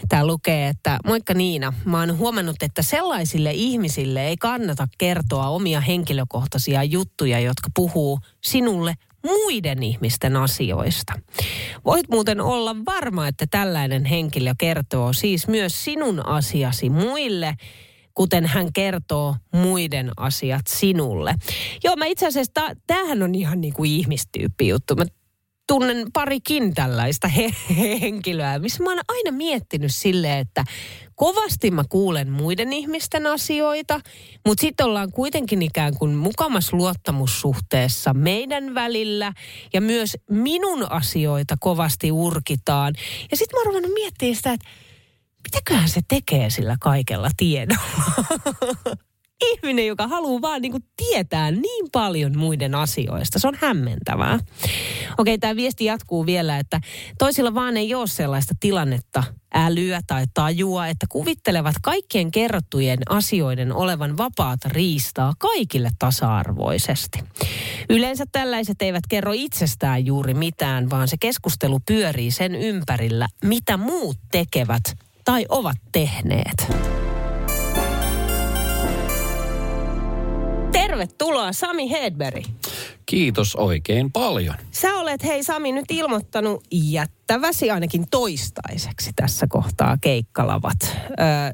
Tämä 0.09 0.27
lukee, 0.27 0.67
että 0.67 0.99
moikka 1.05 1.33
Niina, 1.33 1.73
mä 1.85 1.99
oon 1.99 2.17
huomannut, 2.17 2.63
että 2.63 2.81
sellaisille 2.81 3.51
ihmisille 3.53 4.27
ei 4.27 4.37
kannata 4.37 4.87
kertoa 4.97 5.47
omia 5.47 5.81
henkilökohtaisia 5.81 6.83
juttuja, 6.83 7.39
jotka 7.39 7.69
puhuu 7.75 8.19
sinulle 8.41 8.93
muiden 9.23 9.83
ihmisten 9.83 10.35
asioista. 10.35 11.13
Voit 11.85 12.09
muuten 12.09 12.41
olla 12.41 12.75
varma, 12.85 13.27
että 13.27 13.45
tällainen 13.51 14.05
henkilö 14.05 14.53
kertoo 14.57 15.13
siis 15.13 15.47
myös 15.47 15.83
sinun 15.83 16.25
asiasi 16.25 16.89
muille– 16.89 17.55
kuten 18.19 18.45
hän 18.45 18.73
kertoo 18.73 19.35
muiden 19.53 20.11
asiat 20.17 20.67
sinulle. 20.67 21.35
Joo, 21.83 21.95
mä 21.95 22.05
itse 22.05 22.27
asiassa, 22.27 22.51
ta, 22.53 22.71
tämähän 22.87 23.23
on 23.23 23.35
ihan 23.35 23.61
niin 23.61 23.73
kuin 23.73 23.91
ihmistyyppi 23.91 24.67
juttu. 24.67 24.95
Mä 24.95 25.05
tunnen 25.67 26.07
parikin 26.13 26.73
tällaista 26.73 27.27
he- 27.27 27.55
henkilöä, 28.01 28.59
missä 28.59 28.83
mä 28.83 28.89
oon 28.89 28.99
aina 29.07 29.31
miettinyt 29.31 29.91
silleen, 29.93 30.37
että 30.37 30.63
kovasti 31.15 31.71
mä 31.71 31.83
kuulen 31.89 32.31
muiden 32.31 32.73
ihmisten 32.73 33.27
asioita, 33.27 34.01
mutta 34.47 34.61
sitten 34.61 34.85
ollaan 34.85 35.11
kuitenkin 35.11 35.61
ikään 35.61 35.97
kuin 35.97 36.15
mukamas 36.15 36.73
luottamussuhteessa 36.73 38.13
meidän 38.13 38.73
välillä 38.73 39.33
ja 39.73 39.81
myös 39.81 40.17
minun 40.29 40.91
asioita 40.91 41.55
kovasti 41.59 42.11
urkitaan. 42.11 42.93
Ja 43.31 43.37
sitten 43.37 43.57
mä 43.57 43.59
oon 43.59 43.67
ruvennut 43.67 43.93
miettimään 43.93 44.35
sitä, 44.35 44.53
että 44.53 44.67
mitäköhän 45.53 45.89
se 45.89 46.01
tekee 46.07 46.49
sillä 46.49 46.77
kaikella 46.79 47.29
tiedolla? 47.37 48.25
Ihminen, 49.51 49.87
joka 49.87 50.07
haluaa 50.07 50.41
vaan 50.41 50.61
niin 50.61 50.71
kuin 50.71 50.83
tietää 50.97 51.51
niin 51.51 51.85
paljon 51.91 52.37
muiden 52.37 52.75
asioista. 52.75 53.39
Se 53.39 53.47
on 53.47 53.57
hämmentävää. 53.61 54.39
Okei, 55.17 55.37
tämä 55.37 55.55
viesti 55.55 55.85
jatkuu 55.85 56.25
vielä, 56.25 56.57
että 56.57 56.81
toisilla 57.17 57.53
vaan 57.53 57.77
ei 57.77 57.95
ole 57.95 58.07
sellaista 58.07 58.53
tilannetta, 58.59 59.23
älyä 59.53 60.01
tai 60.07 60.25
tajua, 60.33 60.87
että 60.87 61.05
kuvittelevat 61.09 61.75
kaikkien 61.81 62.31
kerrottujen 62.31 62.99
asioiden 63.09 63.73
olevan 63.73 64.17
vapaata 64.17 64.69
riistaa 64.69 65.33
kaikille 65.39 65.89
tasa-arvoisesti. 65.99 67.19
Yleensä 67.89 68.25
tällaiset 68.31 68.81
eivät 68.81 69.03
kerro 69.09 69.31
itsestään 69.35 70.05
juuri 70.05 70.33
mitään, 70.33 70.89
vaan 70.89 71.07
se 71.07 71.17
keskustelu 71.19 71.79
pyörii 71.85 72.31
sen 72.31 72.55
ympärillä, 72.55 73.27
mitä 73.43 73.77
muut 73.77 74.17
tekevät 74.31 74.83
tai 75.29 75.45
ovat 75.49 75.77
tehneet. 75.91 76.67
Tervetuloa 80.71 81.53
Sami 81.53 81.91
Hedberg. 81.91 82.45
Kiitos 83.09 83.55
oikein 83.55 84.11
paljon. 84.11 84.55
Sä 84.71 84.93
olet, 84.93 85.23
hei 85.23 85.43
Sami, 85.43 85.71
nyt 85.71 85.85
ilmoittanut 85.91 86.63
jättäväsi 86.71 87.71
ainakin 87.71 88.05
toistaiseksi 88.11 89.11
tässä 89.15 89.47
kohtaa 89.49 89.97
keikkalavat. 90.01 90.77
Öö, 90.83 90.95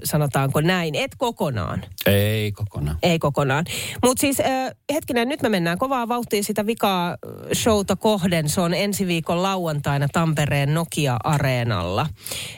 sanotaanko 0.03 0.61
näin, 0.61 0.95
et 0.95 1.11
kokonaan. 1.17 1.83
Ei 2.05 2.51
kokonaan. 2.51 2.97
Ei 3.03 3.19
kokonaan. 3.19 3.65
Mutta 4.03 4.21
siis 4.21 4.39
öö, 4.39 4.45
hetkinen, 4.93 5.29
nyt 5.29 5.41
me 5.41 5.49
mennään 5.49 5.77
kovaa 5.77 6.07
vauhtia 6.07 6.43
sitä 6.43 6.65
vikaa 6.65 7.17
showta 7.53 7.95
kohden. 7.95 8.49
Se 8.49 8.61
on 8.61 8.73
ensi 8.73 9.07
viikon 9.07 9.43
lauantaina 9.43 10.07
Tampereen 10.13 10.73
Nokia-areenalla. 10.73 12.07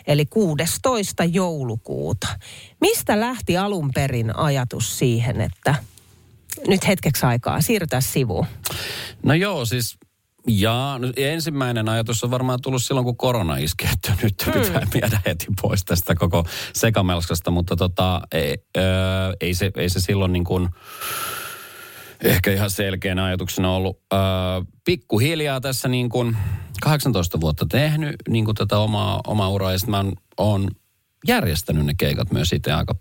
Eli 0.08 0.26
16. 0.26 1.24
joulukuuta. 1.24 2.28
Mistä 2.82 3.20
lähti 3.20 3.58
alun 3.58 3.92
perin 3.96 4.36
ajatus 4.36 5.00
siihen, 5.00 5.42
että 5.42 5.76
nyt 6.68 6.88
hetkeksi 6.88 7.26
aikaa, 7.26 7.62
siirrytään 7.62 8.02
sivuun. 8.02 8.46
No 9.24 9.34
joo, 9.34 9.66
siis 9.66 9.98
ja 10.48 11.00
no, 11.00 11.14
ensimmäinen 11.18 11.90
ajatus 11.90 12.24
on 12.24 12.32
varmaan 12.32 12.62
tullut 12.62 12.84
silloin, 12.84 13.06
kun 13.06 13.18
korona 13.18 13.58
iski, 13.58 13.86
että 13.94 14.14
nyt 14.24 14.34
pitää 14.38 14.80
hmm. 14.80 14.90
viedä 14.94 15.22
heti 15.26 15.46
pois 15.62 15.86
tästä 15.86 16.16
koko 16.16 16.46
sekamelskasta, 16.74 17.52
mutta 17.52 17.76
tota, 17.76 18.22
ei, 18.32 18.58
ö, 18.78 18.82
ei, 19.42 19.54
se, 19.54 19.72
ei 19.76 19.90
se 19.90 20.00
silloin 20.00 20.34
niin 20.34 20.44
kuin 20.44 20.70
ehkä 22.24 22.52
ihan 22.52 22.72
selkeänä 22.72 23.24
ajatuksena 23.24 23.72
ollut. 23.72 24.00
Öö, 24.14 24.20
pikkuhiljaa 24.86 25.62
tässä 25.62 25.88
niin 25.88 26.10
kuin 26.10 26.38
18 26.82 27.42
vuotta 27.42 27.66
tehnyt 27.72 28.16
niin 28.30 28.46
kuin 28.46 28.56
tätä 28.56 28.78
omaa, 28.78 29.22
omaa 29.28 29.50
uraa 29.50 29.72
ja 29.72 29.80
sitten 29.80 30.06
mä 30.06 30.12
oon 30.38 30.68
järjestänyt 31.28 31.86
ne 31.86 31.94
keikat 31.98 32.32
myös 32.32 32.54
itse 32.54 32.74
aika 32.74 32.96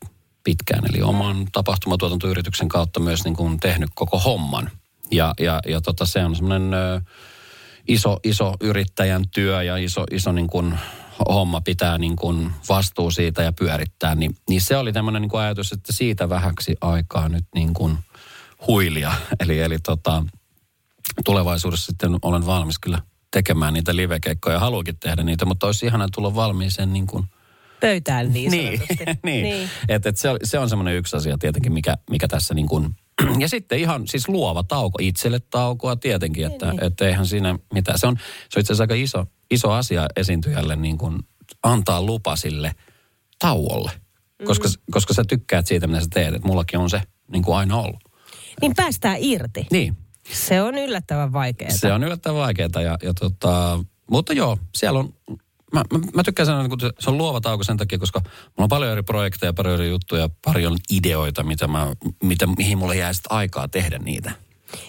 pitkään. 0.47 0.85
Eli 0.91 1.03
oman 1.03 1.47
tapahtumatuotantoyrityksen 1.53 2.69
kautta 2.69 3.00
myös 3.00 3.25
niin 3.25 3.37
kuin 3.37 3.61
tehnyt 3.61 3.91
koko 3.95 4.19
homman. 4.19 4.71
Ja, 5.11 5.35
ja, 5.41 5.61
ja 5.69 5.81
tota, 5.81 6.07
se 6.07 6.25
on 6.25 6.37
semmoinen 6.37 6.71
iso, 7.88 8.21
iso 8.25 8.55
yrittäjän 8.61 9.25
työ 9.35 9.62
ja 9.62 9.76
iso, 9.76 10.05
iso 10.11 10.33
niin 10.33 10.47
kuin 10.47 10.79
homma 11.29 11.61
pitää 11.61 11.99
niin 11.99 12.17
kuin 12.17 12.53
vastuu 12.69 13.11
siitä 13.11 13.43
ja 13.43 13.53
pyörittää. 13.53 14.15
Niin, 14.15 14.37
niin 14.49 14.61
se 14.61 14.76
oli 14.76 14.93
tämmöinen 14.93 15.23
niin 15.23 15.31
kuin 15.31 15.41
ajatus, 15.41 15.73
että 15.73 15.93
siitä 15.93 16.29
vähäksi 16.29 16.76
aikaa 16.81 17.29
nyt 17.29 17.45
niin 17.55 17.75
kuin 17.75 17.99
huilia. 18.67 19.12
Eli, 19.41 19.61
eli 19.61 19.79
tota, 19.79 20.23
tulevaisuudessa 21.25 21.87
sitten 21.87 22.17
olen 22.23 22.47
valmis 22.47 22.79
kyllä 22.79 23.03
tekemään 23.31 23.75
niitä 23.75 23.97
livekeikkoja. 23.97 24.59
Haluankin 24.59 24.99
tehdä 25.00 25.23
niitä, 25.23 25.45
mutta 25.45 25.67
olisi 25.67 25.87
ihana 25.87 26.09
tulla 26.09 26.35
valmiiseen 26.35 26.93
niin 26.93 27.07
kuin 27.07 27.25
Pöytään 27.80 28.33
niin 28.33 28.50
niin, 28.50 28.78
sanotusti. 28.78 29.04
niin. 29.25 29.42
niin. 29.42 29.71
Et, 29.88 30.06
et 30.06 30.16
se, 30.16 30.28
se 30.45 30.59
on 30.59 30.68
semmoinen 30.68 30.97
yksi 30.97 31.16
asia 31.16 31.38
tietenkin, 31.38 31.73
mikä, 31.73 31.97
mikä 32.11 32.28
tässä 32.28 32.54
niin 32.54 32.68
kuin, 32.68 32.97
ja 33.42 33.49
sitten 33.49 33.78
ihan 33.78 34.06
siis 34.09 34.28
luova 34.28 34.62
tauko, 34.62 34.99
itselle 35.02 35.40
taukoa 35.40 35.97
tietenkin, 35.97 36.47
että, 36.47 36.71
Niin, 36.71 36.85
että 36.85 37.06
eihän 37.06 37.26
siinä 37.26 37.59
mitään. 37.75 37.99
Se 37.99 38.06
on, 38.06 38.16
se 38.16 38.59
on 38.59 38.61
itse 38.61 38.73
asiassa 38.73 38.83
aika 38.83 38.95
iso, 38.95 39.26
iso 39.50 39.71
asia 39.73 40.06
esiintyjälle 40.16 40.76
niin 40.76 40.99
kuin 40.99 41.18
antaa 41.62 42.02
lupa 42.02 42.37
sille 42.37 42.73
tauolle, 43.38 43.90
koska, 44.45 44.68
koska 44.90 45.14
sä 45.14 45.25
tykkäät 45.28 45.66
siitä, 45.66 45.87
mitä 45.87 46.00
sä 46.00 46.06
teet. 46.14 46.35
Et 46.35 46.45
mullakin 46.45 46.78
on 46.78 46.90
se 46.90 47.00
niin 47.33 47.42
kuin 47.42 47.56
aina 47.56 47.76
ollut. 47.76 48.00
Niin 48.61 48.73
päästään 48.76 49.16
irti. 49.21 49.66
Niin, 49.71 49.97
Se 50.33 50.62
on 50.62 50.78
yllättävän 50.78 51.33
vaikeaa. 51.33 51.71
se 51.71 51.92
on 51.92 52.04
yllättävän 52.04 52.40
vaikeaa. 52.40 52.83
Ja, 52.83 52.99
ja 53.02 53.14
tota, 53.14 53.85
mutta 54.11 54.33
joo, 54.33 54.59
siellä 54.76 54.99
on, 54.99 55.14
mä, 55.73 55.85
mä, 55.93 55.99
mä 56.15 56.23
tykkään 56.23 56.47
sanoa, 56.47 56.65
että 56.65 56.91
se 56.99 57.11
on 57.11 57.19
luova 57.19 57.41
tauko 57.41 57.65
sen 57.65 57.77
takia, 57.77 57.99
koska 57.99 58.21
mulla 58.21 58.65
on 58.65 58.69
paljon 58.69 58.93
eri 58.93 59.03
projekteja, 59.03 59.53
paljon 59.53 59.75
eri 59.75 59.89
juttuja, 59.89 60.29
paljon 60.45 60.77
ideoita, 60.91 61.43
mitä 61.43 61.69
mä, 61.69 61.87
mitä, 62.23 62.47
mihin 62.47 62.79
mulle 62.79 62.97
jää 62.97 63.13
sitten 63.13 63.33
aikaa 63.33 63.69
tehdä 63.69 63.99
niitä. 63.99 64.33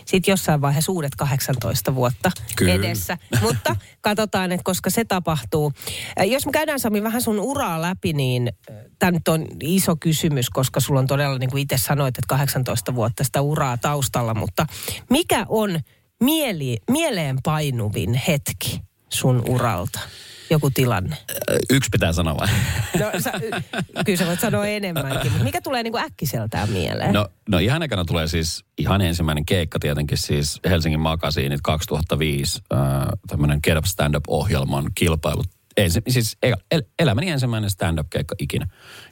Sitten 0.06 0.32
jossain 0.32 0.62
vaiheessa 0.62 0.92
uudet 0.92 1.16
18 1.16 1.96
vuotta 1.96 2.32
Kyllä. 2.56 2.74
edessä. 2.74 3.18
Mutta 3.42 3.76
katsotaan, 4.02 4.52
että 4.52 4.64
koska 4.64 4.90
se 4.90 5.06
tapahtuu. 5.06 5.74
Äh, 6.20 6.28
Jos 6.28 6.46
me 6.46 6.52
käydään 6.52 6.80
Sami 6.80 7.04
vähän 7.04 7.22
sun 7.22 7.40
uraa 7.40 7.82
läpi, 7.82 8.14
niin 8.14 8.52
tämä 9.00 9.12
nyt 9.12 9.28
on 9.28 9.48
iso 9.64 9.96
kysymys, 9.96 10.50
koska 10.50 10.80
sulla 10.80 11.00
on 11.00 11.08
todella, 11.08 11.38
niin 11.38 11.50
kuin 11.50 11.62
itse 11.62 11.78
sanoit, 11.78 12.18
että 12.18 12.28
18 12.28 12.96
vuotta 12.96 13.24
sitä 13.24 13.42
uraa 13.42 13.78
taustalla. 13.78 14.34
Mutta 14.34 14.66
mikä 15.10 15.46
on 15.50 15.80
mieli, 16.24 16.78
mieleen 16.92 17.38
painuvin 17.44 18.14
hetki 18.14 18.82
sun 19.10 19.44
uralta? 19.50 20.00
Joku 20.50 20.70
tilanne. 20.70 21.18
Yksi 21.70 21.90
pitää 21.92 22.14
sanoa 22.14 22.38
vai? 22.38 22.48
No, 23.00 23.20
sä, 23.20 23.32
kyllä 24.06 24.18
sä 24.18 24.26
voit 24.26 24.40
sanoa 24.40 24.68
enemmänkin, 24.68 25.32
mutta 25.32 25.44
mikä 25.44 25.62
tulee 25.62 25.84
niin 25.84 25.94
kuin 25.94 26.04
äkkiseltään 26.04 26.70
mieleen? 26.70 27.14
No, 27.14 27.28
no 27.50 27.58
ihan 27.58 27.84
ekana 27.84 28.06
tulee 28.06 28.28
siis 28.28 28.66
ihan 28.78 29.02
ensimmäinen 29.02 29.46
keikka 29.46 29.80
tietenkin 29.80 30.18
siis 30.18 30.60
Helsingin 30.70 31.00
Makasiinit 31.00 31.62
2005, 31.64 32.62
äh, 32.74 32.80
tämmöinen 33.28 33.60
Get 33.64 33.78
Up 33.78 33.86
Stand-up-ohjelman 33.86 34.92
kilpailut. 34.96 35.48
Ensi, 35.78 36.02
siis 36.08 36.38
eka- 36.46 36.62
el, 36.72 36.82
elämäni 37.00 37.30
ensimmäinen 37.30 37.70
stand-up-keikka 37.70 38.36
ikinä. 38.40 38.68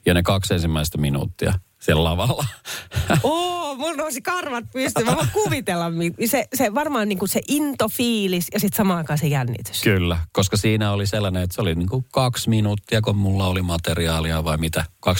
Ja 0.05 0.13
ne 0.13 0.23
kaksi 0.23 0.53
ensimmäistä 0.53 0.97
minuuttia 0.97 1.53
siellä 1.85 2.03
lavalla. 2.03 2.45
Oo, 3.23 3.75
mulla 3.75 3.95
nousi 3.95 4.21
karvat 4.21 4.63
pystyyn. 4.73 5.05
Mä 5.05 5.15
voin 5.15 5.29
kuvitella. 5.33 5.85
Se, 6.25 6.47
se 6.53 6.73
varmaan 6.73 7.09
niin 7.09 7.19
kuin 7.19 7.29
se 7.29 7.41
intofiilis 7.47 8.47
ja 8.53 8.59
sitten 8.59 8.77
samaan 8.77 8.97
aikaan 8.97 9.19
se 9.19 9.27
jännitys. 9.27 9.81
Kyllä, 9.81 10.17
koska 10.31 10.57
siinä 10.57 10.91
oli 10.91 11.07
sellainen, 11.07 11.43
että 11.43 11.55
se 11.55 11.61
oli 11.61 11.75
niin 11.75 11.89
kuin 11.89 12.05
kaksi 12.11 12.49
minuuttia, 12.49 13.01
kun 13.01 13.17
mulla 13.17 13.47
oli 13.47 13.61
materiaalia 13.61 14.43
vai 14.43 14.57
mitä, 14.57 14.85
2-5 15.09 15.11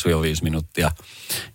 minuuttia. 0.41 0.91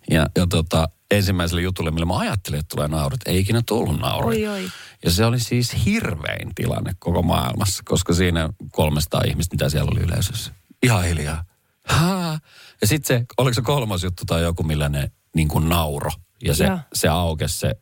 Ja, 0.09 0.27
ja 0.35 0.47
tota, 0.47 0.89
ensimmäiselle 1.11 1.61
jutulle, 1.61 1.91
millä 1.91 2.05
mä 2.05 2.17
ajattelin, 2.17 2.59
että 2.59 2.75
tulee 2.75 2.87
naurit, 2.87 3.21
ei 3.25 3.39
ikinä 3.39 3.61
tullut 3.65 3.99
naurit. 3.99 4.39
Oi, 4.39 4.47
oi. 4.47 4.71
Ja 5.05 5.11
se 5.11 5.25
oli 5.25 5.39
siis 5.39 5.85
hirvein 5.85 6.55
tilanne 6.55 6.95
koko 6.99 7.21
maailmassa, 7.21 7.83
koska 7.85 8.13
siinä 8.13 8.49
300 8.71 9.21
ihmistä, 9.27 9.55
mitä 9.55 9.69
siellä 9.69 9.91
oli 9.91 10.01
yleisössä. 10.01 10.51
Ihan 10.83 11.03
hiljaa. 11.03 11.43
Haa. 11.87 12.39
Ja 12.81 12.87
sitten 12.87 13.19
se, 13.19 13.25
oliko 13.37 13.53
se 13.53 13.61
kolmas 13.61 14.03
juttu 14.03 14.23
tai 14.25 14.41
joku, 14.41 14.63
millä 14.63 14.89
ne 14.89 15.11
niin 15.35 15.47
kuin 15.47 15.69
nauro. 15.69 16.11
Ja 16.43 16.55
se, 16.55 16.67
se 16.93 17.07
aukesi 17.07 17.59
se 17.59 17.75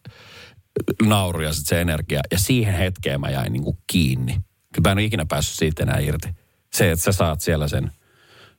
nauru 1.01 1.41
ja 1.41 1.53
sit 1.53 1.67
se 1.67 1.81
energia. 1.81 2.21
Ja 2.31 2.39
siihen 2.39 2.73
hetkeen 2.73 3.21
mä 3.21 3.29
jäin 3.29 3.53
niin 3.53 3.63
kuin 3.63 3.77
kiinni. 3.87 4.33
Kyllä 4.73 4.87
mä 4.87 4.91
en 4.91 4.97
ole 4.97 5.03
ikinä 5.03 5.25
päässyt 5.25 5.57
siitä 5.57 5.83
enää 5.83 5.99
irti. 5.99 6.29
Se, 6.73 6.91
että 6.91 7.03
sä 7.05 7.11
saat 7.11 7.41
siellä 7.41 7.67
sen, 7.67 7.91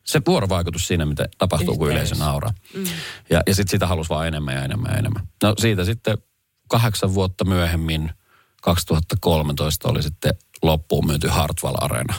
se 0.05 0.21
vuorovaikutus 0.27 0.87
siinä, 0.87 1.07
mitä 1.07 1.29
tapahtuu, 1.39 1.77
kun 1.77 1.89
Yhteys. 1.89 2.11
yleisö 2.11 2.25
nauraa. 2.25 2.53
Mm. 2.75 2.85
Ja, 3.31 3.43
ja 3.47 3.55
sitten 3.55 3.71
sitä 3.71 3.87
halusi 3.87 4.11
vaan 4.11 4.27
enemmän 4.27 4.55
ja 4.55 4.65
enemmän 4.65 4.93
ja 4.93 4.99
enemmän. 4.99 5.29
No 5.43 5.55
siitä 5.59 5.85
sitten 5.85 6.19
kahdeksan 6.69 7.15
vuotta 7.15 7.45
myöhemmin, 7.45 8.11
2013 8.63 9.89
oli 9.89 10.03
sitten 10.03 10.35
loppuun 10.63 11.07
myyty 11.07 11.29
Hartwall 11.29 11.77
Arena. 11.81 12.15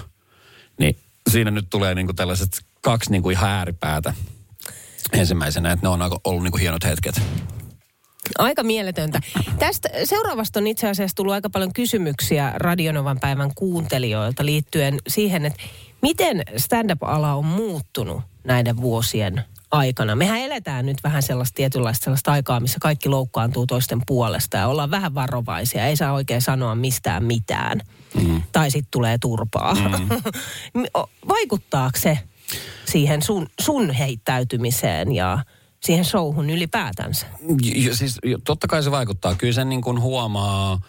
Niin 0.79 0.97
siinä 1.29 1.51
nyt 1.51 1.67
tulee 1.69 1.95
niinku 1.95 2.13
tällaiset 2.13 2.65
kaksi 2.81 3.11
niinku 3.11 3.29
ihan 3.29 3.49
ääripäätä 3.49 4.13
ensimmäisenä, 5.13 5.71
että 5.71 5.85
ne 5.85 5.89
on 5.89 6.01
aika 6.01 6.19
ollut 6.23 6.43
niinku 6.43 6.57
hienot 6.57 6.83
hetket. 6.83 7.21
Aika 8.37 8.63
mieletöntä. 8.63 9.19
Tästä 9.59 9.89
seuraavasta 10.03 10.59
on 10.59 10.67
itse 10.67 10.89
asiassa 10.89 11.15
tullut 11.15 11.33
aika 11.33 11.49
paljon 11.49 11.73
kysymyksiä 11.73 12.51
Radionovan 12.55 13.19
päivän 13.19 13.51
kuuntelijoilta 13.55 14.45
liittyen 14.45 14.97
siihen, 15.07 15.45
että 15.45 15.63
miten 16.01 16.43
stand-up-ala 16.57 17.33
on 17.33 17.45
muuttunut 17.45 18.21
näiden 18.43 18.77
vuosien 18.77 19.43
aikana. 19.71 20.15
Mehän 20.15 20.39
eletään 20.39 20.85
nyt 20.85 20.97
vähän 21.03 21.23
sellaista 21.23 21.55
tietynlaista 21.55 22.03
sellaista 22.03 22.31
aikaa, 22.31 22.59
missä 22.59 22.77
kaikki 22.81 23.09
loukkaantuu 23.09 23.67
toisten 23.67 24.01
puolesta 24.07 24.57
ja 24.57 24.67
ollaan 24.67 24.91
vähän 24.91 25.15
varovaisia. 25.15 25.85
Ei 25.85 25.95
saa 25.95 26.13
oikein 26.13 26.41
sanoa 26.41 26.75
mistään 26.75 27.23
mitään. 27.23 27.81
Mm. 28.21 28.41
Tai 28.51 28.71
sitten 28.71 28.91
tulee 28.91 29.17
turpaa. 29.17 29.73
Mm. 29.73 30.83
Vaikuttaako 31.27 31.99
se 31.99 32.19
siihen 32.85 33.21
sun, 33.21 33.47
sun 33.61 33.91
heittäytymiseen 33.91 35.11
ja 35.11 35.39
siihen 35.83 36.05
showhun 36.05 36.49
ylipäätänsä? 36.49 37.25
J- 37.61 37.87
j- 37.87 37.93
siis 37.93 38.17
jo- 38.23 38.37
totta 38.45 38.67
kai 38.67 38.83
se 38.83 38.91
vaikuttaa. 38.91 39.35
Kyllä 39.35 39.53
sen 39.53 39.69
niin 39.69 39.81
kuin 39.81 40.01
huomaa 40.01 40.79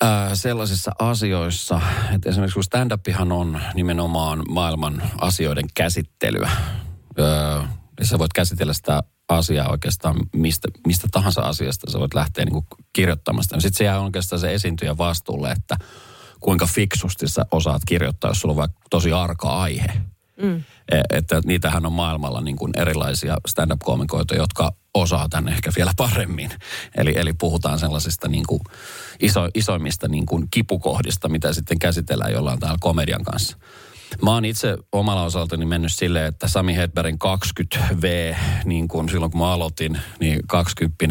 ää, 0.00 0.34
sellaisissa 0.34 0.92
asioissa, 0.98 1.80
että 2.14 2.28
esimerkiksi 2.30 2.54
kun 2.54 2.64
stand-upihan 2.64 3.32
on 3.32 3.60
nimenomaan 3.74 4.42
maailman 4.48 5.02
asioiden 5.20 5.66
käsittelyä. 5.74 6.50
Öö, 7.18 7.62
sä 8.02 8.18
voit 8.18 8.32
käsitellä 8.32 8.72
sitä 8.72 9.02
asiaa 9.28 9.70
oikeastaan 9.70 10.16
mistä, 10.36 10.68
mistä 10.86 11.08
tahansa 11.10 11.40
asiasta. 11.42 11.90
Sä 11.90 11.98
voit 11.98 12.14
lähteä 12.14 12.44
niin 12.44 12.52
kuin 12.52 12.66
kirjoittamaan 12.92 13.44
sitä. 13.44 13.60
Sitten 13.60 13.78
se 13.78 13.84
jää 13.84 14.00
oikeastaan 14.00 14.40
se 14.40 14.54
esiintyjän 14.54 14.98
vastuulle, 14.98 15.50
että 15.50 15.76
kuinka 16.40 16.66
fiksusti 16.66 17.28
sä 17.28 17.46
osaat 17.50 17.82
kirjoittaa, 17.86 18.30
jos 18.30 18.40
sulla 18.40 18.52
on 18.52 18.56
vaikka 18.56 18.80
tosi 18.90 19.12
arka 19.12 19.48
aihe. 19.48 19.92
Mm. 20.42 20.62
Että 21.10 21.40
niitähän 21.44 21.86
on 21.86 21.92
maailmalla 21.92 22.40
niin 22.40 22.56
kuin 22.56 22.72
erilaisia 22.76 23.36
stand-up-koomikoita, 23.48 24.34
jotka 24.34 24.72
osaa 24.94 25.28
tänne 25.28 25.52
ehkä 25.52 25.70
vielä 25.76 25.92
paremmin. 25.96 26.50
Eli, 26.96 27.12
eli 27.16 27.32
puhutaan 27.32 27.78
sellaisista 27.78 28.28
niin 28.28 28.46
kuin 28.48 28.60
iso, 29.20 29.48
isoimmista 29.54 30.08
niin 30.08 30.26
kuin 30.26 30.48
kipukohdista, 30.50 31.28
mitä 31.28 31.52
sitten 31.52 31.78
käsitellään 31.78 32.32
jollain 32.32 32.60
täällä 32.60 32.78
komedian 32.80 33.24
kanssa. 33.24 33.56
Mä 34.22 34.30
oon 34.30 34.44
itse 34.44 34.76
omalla 34.92 35.22
osaltani 35.22 35.66
mennyt 35.66 35.92
silleen, 35.92 36.26
että 36.26 36.48
Sami 36.48 36.76
Hedbergin 36.76 37.18
20V, 37.18 38.36
niin 38.64 38.88
kuin 38.88 39.08
silloin 39.08 39.30
kun 39.30 39.40
mä 39.40 39.52
aloitin, 39.52 39.98
niin 40.20 40.40
20 40.48 41.04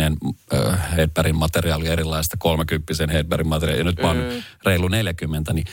äh, 0.54 0.96
Hedbergin 0.96 1.36
materiaali 1.36 1.88
erilaista, 1.88 2.38
30 2.40 2.94
Hedbergin 3.12 3.48
materiaali, 3.48 3.80
ja 3.80 3.84
nyt 3.84 4.02
mä 4.02 4.08
oon 4.08 4.24
reilu 4.66 4.88
40, 4.88 5.54
niin 5.54 5.66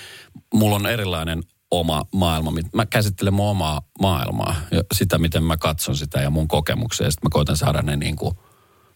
mulla 0.54 0.76
on 0.76 0.86
erilainen 0.86 1.42
oma 1.70 2.06
maailma. 2.14 2.52
Mä 2.74 2.86
käsittelen 2.86 3.34
mun 3.34 3.46
omaa 3.46 3.82
maailmaa 4.00 4.56
ja 4.70 4.82
sitä, 4.94 5.18
miten 5.18 5.42
mä 5.42 5.56
katson 5.56 5.96
sitä 5.96 6.20
ja 6.20 6.30
mun 6.30 6.48
kokemuksia. 6.48 7.06
Ja 7.06 7.10
sitten 7.10 7.26
mä 7.26 7.32
koitan 7.32 7.56
saada 7.56 7.82
ne 7.82 7.96
niin 7.96 8.16
kuin 8.16 8.34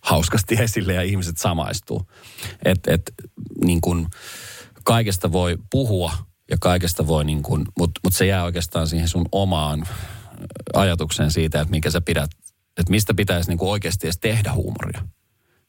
hauskasti 0.01 0.55
esille 0.63 0.95
ja 0.95 1.03
ihmiset 1.03 1.39
samaistuu. 1.39 2.11
Että 2.65 2.95
et, 2.95 3.13
niin 3.65 3.81
kuin 3.81 4.07
kaikesta 4.85 5.33
voi 5.33 5.59
puhua 5.71 6.13
ja 6.51 6.57
kaikesta 6.61 7.07
voi 7.07 7.25
niin 7.25 7.43
kuin, 7.43 7.65
mutta 7.79 8.01
mut 8.05 8.15
se 8.15 8.27
jää 8.27 8.45
oikeastaan 8.45 8.89
siihen 8.89 9.09
sun 9.09 9.27
omaan 9.33 9.87
ajatukseen 10.75 11.31
siitä, 11.31 11.61
että 11.61 11.71
minkä 11.71 11.91
sä 11.91 12.01
pidät, 12.01 12.31
että 12.77 12.91
mistä 12.91 13.15
pitäisi 13.15 13.51
niin 13.51 13.59
kuin 13.59 13.71
oikeasti 13.71 14.07
edes 14.07 14.19
tehdä 14.19 14.53
huumoria. 14.53 15.03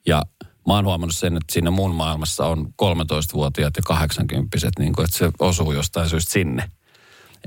Ja 0.07 0.23
mä 0.67 0.73
oon 0.73 0.85
huomannut 0.85 1.15
sen, 1.15 1.37
että 1.37 1.53
siinä 1.53 1.71
mun 1.71 1.95
maailmassa 1.95 2.47
on 2.47 2.73
13-vuotiaat 2.81 3.77
ja 3.77 3.83
80 3.85 4.57
niin 4.79 4.93
kuin, 4.93 5.05
että 5.05 5.17
se 5.17 5.31
osuu 5.39 5.71
jostain 5.71 6.09
syystä 6.09 6.31
sinne. 6.31 6.69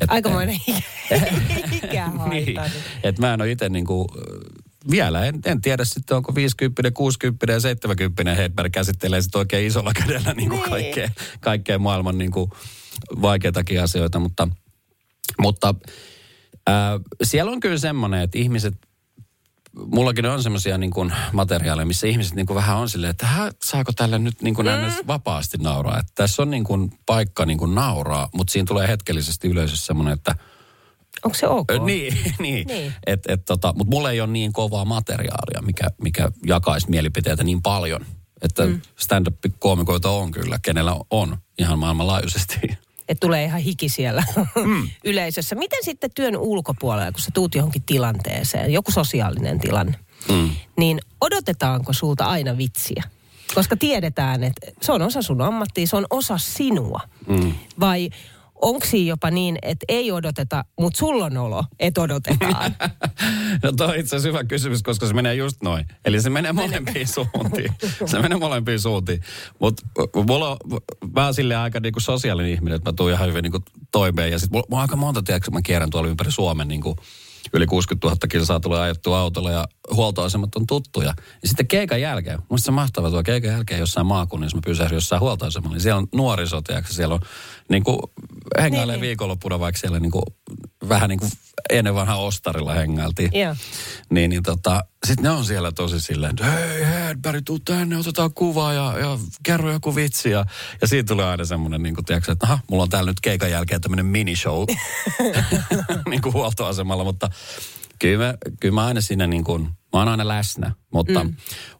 Et, 0.00 0.10
Aikamoinen 0.10 0.60
ikähaita. 1.72 2.28
niin. 2.28 2.56
Et 3.02 3.18
mä 3.18 3.34
en 3.34 3.40
ole 3.40 3.50
itse 3.50 3.68
niinku, 3.68 4.06
vielä 4.90 5.24
en, 5.26 5.40
en 5.44 5.60
tiedä 5.60 5.84
sitten, 5.84 6.16
onko 6.16 6.34
50, 6.34 6.90
60 6.90 7.52
ja 7.52 7.60
70 7.60 8.34
Hedberg 8.34 8.72
käsittelee 8.72 9.22
sitten 9.22 9.38
oikein 9.38 9.66
isolla 9.66 9.92
kädellä 9.92 10.34
niin 10.36 10.48
kuin 10.48 10.60
Niin. 10.60 10.70
kaikkea, 10.70 11.10
kaikkea 11.40 11.78
maailman 11.78 12.18
niin 12.18 12.30
kuin 12.30 12.50
vaikeitakin 13.22 13.82
asioita, 13.82 14.18
mutta, 14.20 14.48
mutta 15.38 15.74
ää, 16.66 17.00
siellä 17.22 17.50
on 17.52 17.60
kyllä 17.60 17.78
semmoinen, 17.78 18.20
että 18.20 18.38
ihmiset, 18.38 18.74
mullakin 19.86 20.26
on 20.26 20.42
semmoisia 20.42 20.78
niin 20.78 20.90
kuin 20.90 21.12
materiaaleja, 21.32 21.86
missä 21.86 22.06
ihmiset 22.06 22.34
niin 22.34 22.46
kuin 22.46 22.54
vähän 22.54 22.76
on 22.76 22.88
silleen, 22.88 23.10
että 23.10 23.52
saako 23.62 23.92
tälle 23.92 24.18
nyt 24.18 24.42
niin 24.42 24.54
kuin 24.54 24.66
mm. 24.66 25.06
vapaasti 25.06 25.58
nauraa. 25.58 25.98
Että 25.98 26.12
tässä 26.14 26.42
on 26.42 26.50
niin 26.50 26.64
kuin 26.64 26.92
paikka 27.06 27.46
niin 27.46 27.58
kuin 27.58 27.74
nauraa, 27.74 28.28
mutta 28.34 28.50
siinä 28.50 28.66
tulee 28.66 28.88
hetkellisesti 28.88 29.48
yleisössä 29.48 29.86
semmoinen, 29.86 30.14
että 30.14 30.34
Onko 31.24 31.34
se 31.34 31.48
ok? 31.48 31.70
Ö, 31.70 31.78
Niin, 31.78 32.18
niin. 32.38 32.66
Niin. 32.66 32.92
Et, 33.06 33.20
et, 33.28 33.44
tota, 33.44 33.72
mutta 33.76 33.90
mulla 33.96 34.10
ei 34.10 34.20
ole 34.20 34.30
niin 34.30 34.52
kovaa 34.52 34.84
materiaalia, 34.84 35.62
mikä, 35.62 35.88
mikä 36.02 36.28
jakaisi 36.46 36.90
mielipiteitä 36.90 37.44
niin 37.44 37.62
paljon. 37.62 38.06
Että 38.42 38.66
mm. 38.66 38.80
stand-up-koomikoita 38.96 40.10
on 40.10 40.30
kyllä, 40.30 40.58
kenellä 40.62 40.96
on 41.10 41.36
ihan 41.58 41.78
maailmanlaajuisesti. 41.78 42.60
Että 43.08 43.20
tulee 43.26 43.44
ihan 43.44 43.60
hiki 43.60 43.88
siellä 43.88 44.24
mm. 44.64 44.88
yleisössä. 45.04 45.54
Miten 45.54 45.84
sitten 45.84 46.10
työn 46.14 46.36
ulkopuolella, 46.36 47.12
kun 47.12 47.20
sä 47.20 47.30
tuut 47.34 47.54
johonkin 47.54 47.82
tilanteeseen, 47.82 48.72
joku 48.72 48.90
sosiaalinen 48.90 49.58
tilanne, 49.60 49.94
Mm. 50.28 50.50
niin 50.76 51.00
odotetaanko 51.20 51.92
sulta 51.92 52.24
aina 52.24 52.58
vitsiä? 52.58 53.02
Koska 53.54 53.76
tiedetään, 53.76 54.44
että 54.44 54.66
se 54.82 54.92
on 54.92 55.02
osa 55.02 55.22
sun 55.22 55.42
ammattia, 55.42 55.86
se 55.86 55.96
on 55.96 56.06
osa 56.10 56.38
sinua. 56.38 57.00
Mm. 57.26 57.52
Vai 57.80 58.10
onko 58.62 58.86
siinä 58.86 59.08
jopa 59.08 59.30
niin, 59.30 59.58
että 59.62 59.84
ei 59.88 60.12
odoteta, 60.12 60.64
mutta 60.80 60.98
sulla 60.98 61.24
on 61.24 61.36
olo, 61.36 61.64
että 61.78 62.00
odotetaan? 62.00 62.76
No 63.62 63.72
toi 63.72 63.86
on 63.86 63.94
itse 63.94 64.16
asiassa 64.16 64.28
hyvä 64.28 64.44
kysymys, 64.44 64.82
koska 64.82 65.06
se 65.06 65.14
menee 65.14 65.34
just 65.34 65.62
noin. 65.62 65.86
Eli 66.04 66.20
se 66.20 66.30
menee 66.30 66.52
molempiin 66.52 67.08
suuntiin. 67.14 67.72
Se 68.06 68.18
menee 68.18 68.38
molempiin 68.38 68.80
suuntiin. 68.80 69.20
Mutta 69.58 69.82
mulla 70.26 70.50
on 70.50 70.56
vähän 71.14 71.34
silleen 71.34 71.60
aika 71.60 71.80
niinku 71.80 72.00
sosiaalinen 72.00 72.52
ihminen, 72.52 72.76
että 72.76 72.90
mä 72.90 72.94
tuun 72.96 73.10
ihan 73.10 73.28
hyvin 73.28 73.42
niinku 73.42 73.60
toimeen. 73.92 74.30
Ja 74.30 74.38
sit 74.38 74.50
mulla, 74.50 74.66
mulla 74.70 74.80
on 74.80 74.88
aika 74.88 74.96
monta, 74.96 75.22
tiedätkö, 75.22 75.50
mä 75.50 75.62
kierrän 75.62 75.90
tuolla 75.90 76.08
ympäri 76.08 76.32
Suomen 76.32 76.68
niinku 76.68 76.96
yli 77.52 77.66
60 77.66 78.06
000 78.06 78.18
kilsaa 78.28 78.60
tulee 78.60 78.80
ajettua 78.80 79.18
autolla 79.18 79.50
ja 79.50 79.68
huoltoasemat 79.92 80.56
on 80.56 80.66
tuttuja. 80.66 81.14
Ja 81.42 81.48
sitten 81.48 81.66
keikan 81.66 82.00
jälkeen, 82.00 82.38
musta 82.48 82.64
se 82.64 82.70
on 82.70 82.74
mahtavaa 82.74 83.10
tuo 83.10 83.22
keikan 83.22 83.50
jälkeen 83.50 83.80
jossain 83.80 84.06
maakunnissa, 84.06 84.56
mä 84.56 84.60
pysähdyn 84.64 84.96
jossain 84.96 85.20
huoltoasemalla, 85.20 85.74
niin 85.74 85.82
siellä 85.82 85.98
on 85.98 86.08
nuorisot, 86.14 86.68
ja 86.68 86.82
siellä 86.90 87.14
on 87.14 87.20
niin 87.68 87.84
kuin 87.84 87.98
hengailee 88.60 88.96
Niin, 88.96 89.02
viikonloppuna, 89.02 89.60
vaikka 89.60 89.80
siellä 89.80 90.00
niin 90.00 90.12
kuin, 90.12 90.24
vähän 90.88 91.08
niin 91.08 91.18
kuin 91.18 91.30
ennen 91.70 91.94
vanhaa 91.94 92.16
ostarilla 92.16 92.74
hengailtiin. 92.74 93.30
Niin, 94.10 94.30
niin 94.30 94.42
tota, 94.42 94.84
sitten 95.06 95.22
ne 95.22 95.30
on 95.30 95.44
siellä 95.44 95.72
tosi 95.72 96.00
silleen, 96.00 96.30
että 96.30 96.44
hei 96.44 96.86
Hedberg, 96.86 97.42
tuu 97.44 97.58
tänne, 97.58 97.96
otetaan 97.96 98.34
kuvaa 98.34 98.72
ja, 98.72 98.98
ja 98.98 99.18
kerro 99.42 99.72
joku 99.72 99.96
vitsi. 99.96 100.30
Ja, 100.30 100.46
ja 100.80 100.88
siitä 100.88 101.08
tulee 101.08 101.26
aina 101.26 101.44
semmoinen, 101.44 101.82
niin 101.82 101.94
kuin, 101.94 102.04
tiedätkö, 102.04 102.32
että 102.32 102.46
aha, 102.46 102.58
mulla 102.70 102.82
on 102.82 102.90
täällä 102.90 103.10
nyt 103.10 103.20
keikan 103.20 103.50
jälkeen 103.50 103.80
tämmöinen 103.80 104.06
minishow 104.06 104.64
niin 106.10 106.22
kuin 106.22 106.32
huoltoasemalla, 106.32 107.04
mutta 107.04 107.30
kyllä 108.04 108.26
mä, 108.26 108.34
kyllä 108.60 108.74
mä 108.74 108.86
aina 108.86 109.00
siinä 109.00 109.26
niin 109.26 109.44
kuin, 109.44 109.62
mä 109.62 109.98
oon 109.98 110.08
aina 110.08 110.28
läsnä, 110.28 110.72
mutta 110.92 111.24
mm. 111.24 111.34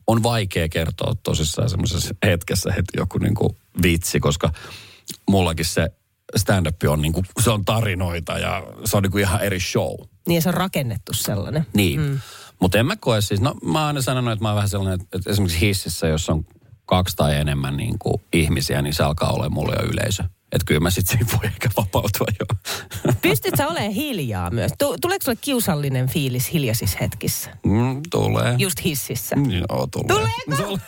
on 0.07 0.23
vaikea 0.23 0.69
kertoa 0.69 1.15
tosissaan 1.23 1.71
semmoisessa 1.71 2.15
hetkessä 2.25 2.73
heti 2.73 2.93
joku 2.97 3.19
niin 3.19 3.35
kuin 3.35 3.57
vitsi, 3.83 4.21
koska 4.21 4.53
mullakin 5.31 5.67
se 5.67 5.89
stand-up 6.37 6.77
on 6.89 7.03
niin 7.03 7.13
kuin, 7.13 7.27
se 7.43 7.51
on 7.51 7.65
tarinoita 7.65 8.39
ja 8.39 8.63
se 8.85 8.97
on 8.97 9.03
niin 9.03 9.11
kuin 9.11 9.23
ihan 9.23 9.41
eri 9.41 9.61
show. 9.61 9.95
niin 10.29 10.43
se 10.43 10.49
on 10.49 10.55
rakennettu 10.55 11.13
sellainen. 11.13 11.67
Niin. 11.75 12.01
Mm. 12.01 12.21
Mutta 12.61 12.79
en 12.79 12.87
mä 12.87 12.97
koe 12.97 13.21
siis, 13.21 13.41
no 13.41 13.55
mä 13.65 13.79
oon 13.79 13.87
aina 13.87 14.03
sanonut, 14.03 14.33
että 14.33 14.43
mä 14.43 14.49
oon 14.49 14.57
vähän 14.57 14.69
sellainen, 14.69 15.01
että, 15.01 15.17
että 15.19 15.31
esimerkiksi 15.31 15.61
hississä, 15.61 16.07
jos 16.07 16.31
on 16.31 16.45
kaksi 16.87 17.17
tai 17.17 17.37
enemmän 17.37 17.77
niin 17.77 17.99
kuin 17.99 18.15
ihmisiä, 18.33 18.83
niin 18.83 18.95
se 18.95 19.03
alkaa 19.03 19.33
olla 19.33 19.51
mulle 19.51 19.75
jo 19.83 19.89
yleisö. 19.93 20.25
Että 20.55 20.65
kyllä 20.67 20.81
mä 20.81 20.91
sitten 20.91 21.19
siinä 21.19 21.33
voi 21.39 21.47
ehkä 21.47 21.69
vapautua 21.77 22.27
jo. 22.41 22.47
Pystyt 23.23 23.55
sä 23.59 23.69
olemaan 23.69 23.93
hiljaa 23.93 24.51
myös? 24.51 24.73
Tu- 24.79 24.97
tuleeko 25.01 25.25
sulle 25.25 25.39
kiusallinen 25.41 26.09
fiilis 26.09 26.53
hiljaisissa 26.53 26.99
hetkissä? 27.01 27.51
Mm, 27.67 28.03
tulee. 28.11 28.55
Just 28.59 28.85
hississä. 28.85 29.37
Joo, 29.49 29.87
tulee. 29.87 30.07
Tuleeko? 30.09 30.63
Tulee. 30.67 30.79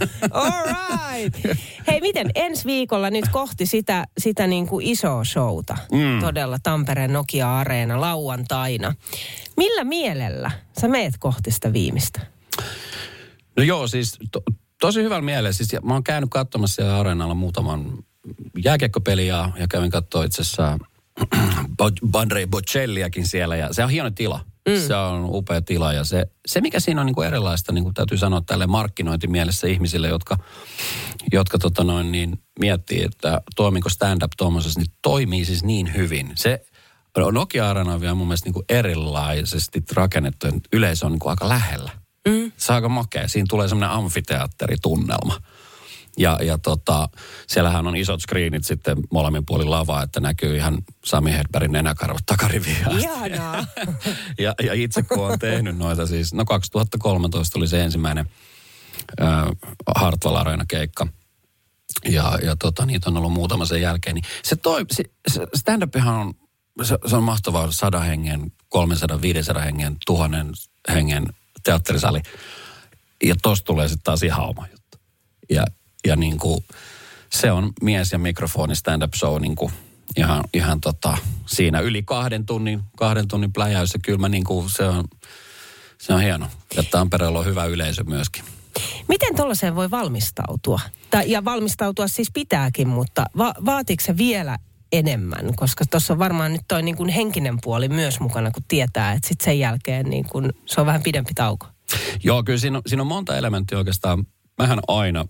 All 0.30 0.64
right. 0.66 1.58
Hei, 1.86 2.00
miten 2.00 2.30
ensi 2.34 2.64
viikolla 2.64 3.10
nyt 3.10 3.28
kohti 3.28 3.66
sitä, 3.66 4.06
sitä 4.18 4.46
niin 4.46 4.66
kuin 4.66 4.86
isoa 4.86 5.24
showta? 5.24 5.76
Mm. 5.92 6.20
Todella 6.20 6.58
Tampereen 6.62 7.12
Nokia-areena 7.12 8.00
lauantaina. 8.00 8.94
Millä 9.56 9.84
mielellä 9.84 10.50
sä 10.80 10.88
meet 10.88 11.14
kohti 11.18 11.50
sitä 11.50 11.72
viimeistä? 11.72 12.20
No 13.56 13.62
joo, 13.62 13.88
siis 13.88 14.18
to, 14.32 14.42
tosi 14.80 15.02
hyvällä 15.02 15.22
mielellä. 15.22 15.52
Siis 15.52 15.76
mä 15.82 15.92
oon 15.92 16.04
käynyt 16.04 16.30
katsomassa 16.30 16.74
siellä 16.74 16.98
areenalla 16.98 17.34
muutaman 17.34 17.98
jääkiekkopeliä 18.64 19.36
ja, 19.36 19.50
ja 19.58 19.66
kävin 19.68 19.90
katsoa 19.90 20.24
itse 20.24 20.42
asiassa 20.42 20.78
Bandrei 22.12 22.46
Bocelliakin 22.46 23.26
siellä. 23.26 23.56
Ja 23.56 23.72
se 23.72 23.84
on 23.84 23.90
hieno 23.90 24.10
tila. 24.10 24.44
Mm. 24.68 24.80
Se 24.86 24.94
on 24.94 25.24
upea 25.24 25.62
tila 25.62 25.92
ja 25.92 26.04
se, 26.04 26.26
se 26.46 26.60
mikä 26.60 26.80
siinä 26.80 27.00
on 27.00 27.06
niin 27.06 27.14
kuin 27.14 27.28
erilaista, 27.28 27.72
niin 27.72 27.84
kuin 27.84 27.94
täytyy 27.94 28.18
sanoa 28.18 28.40
tälle 28.40 28.66
markkinointimielessä 28.66 29.66
ihmisille, 29.66 30.08
jotka, 30.08 30.38
jotka 31.32 31.58
tota 31.58 31.84
noin, 31.84 32.12
niin 32.12 32.38
miettii, 32.60 33.02
että 33.04 33.40
toimiko 33.56 33.88
stand-up 33.88 34.32
tuommoisessa, 34.36 34.80
niin 34.80 34.92
toimii 35.02 35.44
siis 35.44 35.64
niin 35.64 35.94
hyvin. 35.94 36.32
Se 36.34 36.66
Nokia 37.32 37.70
Arena 37.70 37.94
on 37.94 38.00
vielä 38.00 38.14
mun 38.14 38.26
mielestä 38.26 38.46
niin 38.46 38.54
kuin 38.54 38.64
erilaisesti 38.68 39.82
rakennettu, 39.92 40.46
yleisö 40.72 41.06
on 41.06 41.12
niin 41.12 41.20
kuin 41.20 41.30
aika 41.30 41.48
lähellä. 41.48 41.90
Mm. 42.28 42.52
Se 42.56 42.72
on 42.72 42.76
aika 42.76 42.88
makea. 42.88 43.28
Siinä 43.28 43.46
tulee 43.50 43.68
semmoinen 43.68 43.90
amfiteatteritunnelma. 43.90 45.40
Ja, 46.16 46.38
ja 46.42 46.58
tota, 46.58 47.08
siellähän 47.46 47.86
on 47.86 47.96
isot 47.96 48.20
screenit 48.20 48.64
sitten 48.64 48.96
molemmin 49.10 49.46
puolin 49.46 49.70
lavaa, 49.70 50.02
että 50.02 50.20
näkyy 50.20 50.56
ihan 50.56 50.78
Sami 51.04 51.32
Hedbergin 51.32 51.72
nenäkarvat 51.72 52.22
asti. 52.86 53.00
Ihanaa. 53.00 53.66
ja, 54.38 54.54
ja 54.62 54.72
itse 54.74 55.02
kun 55.02 55.26
olen 55.26 55.38
tehnyt 55.38 55.78
noita 55.78 56.06
siis, 56.06 56.34
no 56.34 56.44
2013 56.44 57.58
oli 57.58 57.68
se 57.68 57.82
ensimmäinen 57.82 58.30
äh, 59.20 59.44
Hartwall 59.96 60.36
Arena 60.36 60.64
keikka. 60.68 61.06
Ja, 62.04 62.38
ja 62.42 62.56
tota, 62.56 62.86
niitä 62.86 63.10
on 63.10 63.16
ollut 63.16 63.32
muutama 63.32 63.66
sen 63.66 63.80
jälkeen. 63.80 64.14
Niin 64.14 64.24
se, 64.42 64.56
toi, 64.56 64.84
se, 64.90 65.04
se 65.28 65.46
stand-upihan 65.56 66.14
on, 66.14 66.34
se, 66.82 66.98
se 67.06 67.16
on 67.16 67.22
mahtavaa, 67.22 67.72
100 67.72 68.00
hengen, 68.00 68.52
300, 68.68 69.22
500 69.22 69.62
hengen, 69.62 69.96
tuhannen 70.06 70.52
hengen 70.88 71.26
teatterisali. 71.64 72.20
Ja 73.24 73.34
tosta 73.42 73.64
tulee 73.64 73.88
sitten 73.88 74.04
taas 74.04 74.22
ihan 74.22 74.48
oma 74.48 74.66
juttu. 74.70 74.98
Ja, 75.50 75.64
ja 76.06 76.16
niin 76.16 76.38
kuin, 76.38 76.64
se 77.32 77.52
on 77.52 77.72
mies 77.82 78.12
ja 78.12 78.18
mikrofoni 78.18 78.76
stand-up 78.76 79.14
show 79.14 79.40
niin 79.40 79.56
kuin 79.56 79.72
ihan, 80.16 80.44
ihan 80.54 80.80
tota, 80.80 81.18
siinä 81.46 81.80
yli 81.80 82.02
kahden 82.02 82.46
tunnin, 82.46 82.80
kahden 82.96 83.28
tunnin 83.28 83.52
pläjäys. 83.52 83.94
Ja 83.94 84.00
kyllä 84.02 84.18
mä 84.18 84.28
niin 84.28 84.44
kuin, 84.44 84.70
se 84.70 84.84
on, 84.84 85.04
se 85.98 86.12
on 86.12 86.20
hieno. 86.20 86.46
Ja 86.76 86.82
Tampereella 86.82 87.38
on 87.38 87.46
hyvä 87.46 87.64
yleisö 87.64 88.04
myöskin. 88.04 88.44
Miten 89.08 89.36
tuollaiseen 89.36 89.74
voi 89.76 89.90
valmistautua? 89.90 90.80
Tai, 91.10 91.30
ja 91.30 91.44
valmistautua 91.44 92.08
siis 92.08 92.30
pitääkin, 92.34 92.88
mutta 92.88 93.26
va- 93.38 93.54
vaatiiko 93.64 94.04
se 94.04 94.16
vielä 94.16 94.58
enemmän? 94.92 95.54
Koska 95.56 95.84
tuossa 95.90 96.12
on 96.12 96.18
varmaan 96.18 96.52
nyt 96.52 96.62
toi 96.68 96.82
niin 96.82 96.96
kuin 96.96 97.08
henkinen 97.08 97.58
puoli 97.62 97.88
myös 97.88 98.20
mukana, 98.20 98.50
kun 98.50 98.62
tietää, 98.68 99.12
että 99.12 99.28
sitten 99.28 99.44
sen 99.44 99.58
jälkeen 99.58 100.06
niin 100.06 100.24
kuin, 100.24 100.52
se 100.66 100.80
on 100.80 100.86
vähän 100.86 101.02
pidempi 101.02 101.34
tauko. 101.34 101.66
Joo, 102.24 102.42
kyllä 102.42 102.58
siinä 102.58 102.76
on, 102.78 102.82
siinä 102.86 103.02
on 103.02 103.06
monta 103.06 103.36
elementtiä 103.36 103.78
oikeastaan. 103.78 104.26
Mähän 104.58 104.78
aina 104.88 105.24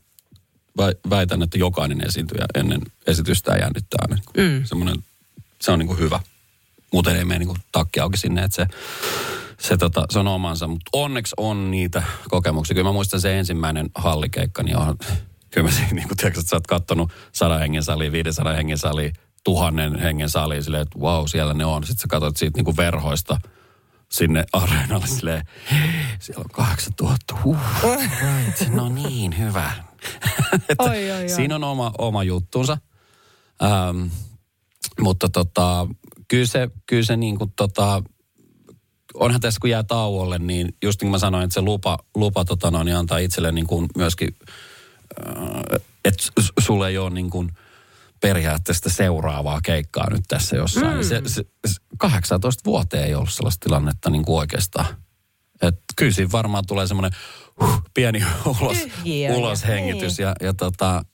väitän, 1.10 1.42
että 1.42 1.58
jokainen 1.58 2.06
esiintyjä 2.06 2.46
ennen 2.54 2.80
esitystä 3.06 3.52
jännittää 3.52 3.98
aina. 4.00 4.22
Mm. 4.36 4.64
Semmoinen, 4.64 4.96
se 5.60 5.72
on 5.72 5.78
niin 5.78 5.86
kuin 5.86 5.98
hyvä. 5.98 6.20
Muuten 6.92 7.16
ei 7.16 7.24
mene 7.24 7.38
niin 7.38 7.48
kuin 7.48 7.58
takki 7.72 8.00
auki 8.00 8.16
sinne, 8.16 8.44
että 8.44 8.56
se, 8.56 8.66
se, 9.58 9.76
tota, 9.76 10.06
se 10.10 10.18
on 10.18 10.28
omansa. 10.28 10.66
Mutta 10.66 10.90
onneksi 10.92 11.34
on 11.36 11.70
niitä 11.70 12.02
kokemuksia. 12.28 12.74
Kyllä 12.74 12.88
mä 12.88 12.92
muistan 12.92 13.20
se 13.20 13.38
ensimmäinen 13.38 13.90
hallikeikka, 13.94 14.62
niin 14.62 14.76
on, 14.76 14.96
kyllä 15.50 15.68
mä 15.68 15.74
siinä, 15.74 15.92
niin 15.92 16.08
kuin 16.08 16.16
tiedätkö, 16.16 16.40
että 16.40 16.50
sä 16.50 16.56
oot 16.56 16.66
kattonut 16.66 17.12
100 17.32 17.58
hengen 17.58 17.82
saliin, 17.82 18.12
500 18.12 18.52
hengen 18.52 18.78
saliin, 18.78 19.12
tuhannen 19.44 19.98
hengen 19.98 20.28
saliin 20.28 20.62
silleen, 20.62 20.82
että 20.82 20.98
wow, 20.98 21.24
siellä 21.26 21.54
ne 21.54 21.64
on. 21.64 21.84
Sitten 21.84 22.02
sä 22.02 22.08
katsot 22.08 22.36
siitä 22.36 22.58
niin 22.58 22.64
kuin 22.64 22.76
verhoista 22.76 23.38
sinne 24.08 24.44
areenalle 24.52 25.06
silleen, 25.06 25.44
siellä 26.18 26.40
on 26.40 26.50
8000, 26.52 27.34
huh, 27.44 27.58
right, 27.82 28.74
no 28.74 28.88
niin, 28.88 29.38
hyvä. 29.38 29.72
Että 30.68 30.84
Oi, 30.84 31.10
oi, 31.10 31.22
oi. 31.22 31.28
Siinä 31.28 31.54
on 31.54 31.64
oma, 31.64 31.92
oma 31.98 32.24
juttunsa. 32.24 32.78
Ähm, 33.62 34.06
mutta 35.00 35.28
tota, 35.28 35.86
kyllä 36.28 36.46
se, 36.46 36.68
kyllä 36.86 37.02
se 37.02 37.16
niin 37.16 37.38
kuin 37.38 37.52
tota, 37.56 38.02
onhan 39.14 39.40
tässä 39.40 39.58
kun 39.60 39.70
jää 39.70 39.82
tauolle, 39.82 40.38
niin 40.38 40.76
just 40.82 41.00
niin 41.00 41.06
kuin 41.06 41.10
mä 41.10 41.18
sanoin, 41.18 41.44
että 41.44 41.54
se 41.54 41.60
lupa, 41.60 41.98
lupa 42.14 42.44
tota 42.44 42.70
noin, 42.70 42.84
niin 42.84 42.96
antaa 42.96 43.18
itselle 43.18 43.52
niin 43.52 43.66
kuin 43.66 43.86
myöskin, 43.96 44.36
äh, 45.28 45.80
että 46.04 46.22
sulle 46.60 46.88
ei 46.88 46.98
ole 46.98 47.10
niin 47.10 47.30
kuin 47.30 47.52
periaatteessa 48.20 48.90
seuraavaa 48.90 49.60
keikkaa 49.60 50.10
nyt 50.10 50.24
tässä 50.28 50.56
jossain. 50.56 50.96
Mm. 50.96 51.02
Se, 51.02 51.22
se, 51.26 51.44
se, 51.66 51.74
18 51.98 52.62
vuoteen 52.64 53.04
ei 53.04 53.14
ollut 53.14 53.32
sellaista 53.32 53.64
tilannetta 53.64 54.10
niin 54.10 54.24
kuin 54.24 54.38
oikeastaan. 54.38 54.86
Et 55.62 55.80
kyllä 55.96 56.12
siinä 56.12 56.32
varmaan 56.32 56.66
tulee 56.66 56.86
semmoinen 56.86 57.18
huh, 57.60 57.82
pieni 57.94 58.24
ulos, 58.46 58.78
Tyhjiö 58.78 59.30
ja- 59.30 59.36
uloshengitys 59.36 60.18
niin. 60.18 60.24
ja, 60.26 60.34
ja 60.40 60.54
tota, 60.54 61.04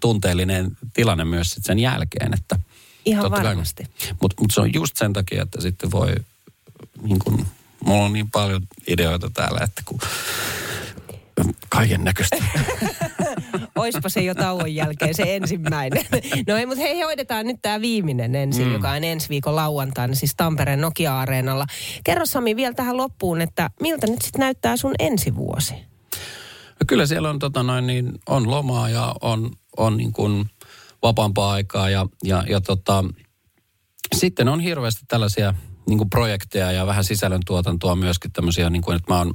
tunteellinen 0.00 0.76
tilanne 0.94 1.24
myös 1.24 1.50
sit 1.50 1.64
sen 1.64 1.78
jälkeen. 1.78 2.34
Että 2.34 2.58
Ihan 3.04 3.30
varmasti. 3.30 3.84
Mutta 4.20 4.42
mut 4.42 4.50
se 4.50 4.60
on 4.60 4.74
just 4.74 4.96
sen 4.96 5.12
takia, 5.12 5.42
että 5.42 5.60
sitten 5.60 5.90
voi, 5.90 6.14
niin 7.02 7.18
kun, 7.18 7.46
mulla 7.84 8.04
on 8.04 8.12
niin 8.12 8.30
paljon 8.30 8.62
ideoita 8.86 9.30
täällä, 9.34 9.60
että 9.64 9.82
kun 9.84 9.98
kaiken 11.68 12.04
näköistä. 12.04 12.36
Oispa 13.74 14.08
se 14.08 14.20
jo 14.20 14.34
tauon 14.34 14.74
jälkeen 14.74 15.14
se 15.14 15.36
ensimmäinen. 15.36 16.04
No 16.48 16.56
ei, 16.56 16.66
mutta 16.66 16.82
hei, 16.82 17.00
hoidetaan 17.00 17.46
nyt 17.46 17.56
tämä 17.62 17.80
viimeinen 17.80 18.34
ensin, 18.34 18.66
mm. 18.66 18.72
joka 18.72 18.90
on 18.90 19.04
ensi 19.04 19.28
viikon 19.28 19.56
lauantaina, 19.56 20.14
siis 20.14 20.34
Tampereen 20.36 20.80
Nokia-areenalla. 20.80 21.66
Kerro 22.04 22.26
Sami 22.26 22.56
vielä 22.56 22.74
tähän 22.74 22.96
loppuun, 22.96 23.40
että 23.40 23.70
miltä 23.80 24.06
nyt 24.06 24.22
sitten 24.22 24.40
näyttää 24.40 24.76
sun 24.76 24.94
ensi 24.98 25.34
vuosi? 25.34 25.74
No 26.80 26.84
kyllä 26.86 27.06
siellä 27.06 27.30
on, 27.30 27.38
tota 27.38 27.62
noin, 27.62 27.86
niin, 27.86 28.12
on 28.28 28.50
lomaa 28.50 28.88
ja 28.88 29.14
on, 29.20 29.50
on 29.76 29.96
niin 29.96 30.12
kuin 30.12 30.50
vapaampaa 31.02 31.52
aikaa 31.52 31.90
ja, 31.90 32.06
ja, 32.24 32.44
ja 32.48 32.60
tota, 32.60 33.04
sitten 34.16 34.48
on 34.48 34.60
hirveästi 34.60 35.00
tällaisia 35.08 35.54
niin 35.88 35.98
kuin 35.98 36.10
projekteja 36.10 36.72
ja 36.72 36.86
vähän 36.86 37.04
sisällöntuotantoa 37.04 37.96
myöskin 37.96 38.32
tämmöisiä, 38.32 38.70
niin 38.70 38.82
kuin, 38.82 38.96
että 38.96 39.12
mä 39.12 39.18
oon 39.18 39.34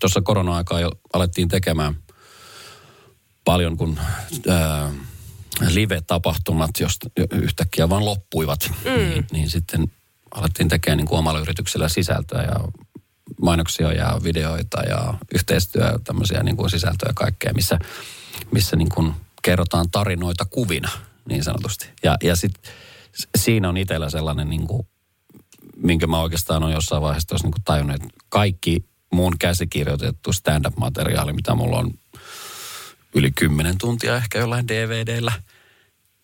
tuossa 0.00 0.20
korona-aikaa 0.20 0.80
jo 0.80 0.90
alettiin 1.12 1.48
tekemään 1.48 1.94
paljon, 3.44 3.76
kun 3.76 3.98
ää, 4.48 4.90
live-tapahtumat, 5.68 6.70
jos 6.80 6.98
yhtäkkiä 7.32 7.88
vaan 7.88 8.04
loppuivat, 8.04 8.70
mm. 8.84 8.90
niin, 8.90 9.26
niin 9.32 9.50
sitten 9.50 9.90
alettiin 10.34 10.68
tekemään 10.68 10.96
niin 10.96 11.08
kuin 11.08 11.18
omalla 11.18 11.40
yrityksellä 11.40 11.88
sisältöä 11.88 12.42
ja 12.42 12.68
mainoksia 13.42 13.92
ja 13.92 14.20
videoita 14.24 14.80
ja 14.80 15.14
yhteistyö, 15.34 15.98
tämmöisiä 16.04 16.42
niin 16.42 16.56
kuin 16.56 16.70
sisältöjä 16.70 17.10
ja 17.10 17.14
kaikkea, 17.14 17.54
missä, 17.54 17.78
missä 18.50 18.76
niin 18.76 18.88
kuin 18.88 19.14
kerrotaan 19.42 19.90
tarinoita 19.90 20.44
kuvina 20.44 20.90
niin 21.28 21.44
sanotusti. 21.44 21.88
Ja, 22.02 22.16
ja 22.22 22.36
sit 22.36 22.54
siinä 23.38 23.68
on 23.68 23.76
itsellä 23.76 24.10
sellainen, 24.10 24.50
niin 24.50 24.66
kuin, 24.66 24.86
minkä 25.76 26.06
mä 26.06 26.20
oikeastaan 26.20 26.62
on 26.62 26.72
jossain 26.72 27.02
vaiheessa 27.02 27.28
tuossa 27.28 27.46
niin 27.46 27.52
kuin 27.52 27.64
tajunnut, 27.64 27.96
että 27.96 28.08
kaikki 28.28 28.84
mun 29.12 29.38
käsikirjoitettu 29.38 30.32
stand-up-materiaali, 30.32 31.32
mitä 31.32 31.54
mulla 31.54 31.78
on 31.78 31.94
yli 33.14 33.30
10 33.30 33.78
tuntia 33.78 34.16
ehkä 34.16 34.38
jollain 34.38 34.68
DVDllä, 34.68 35.32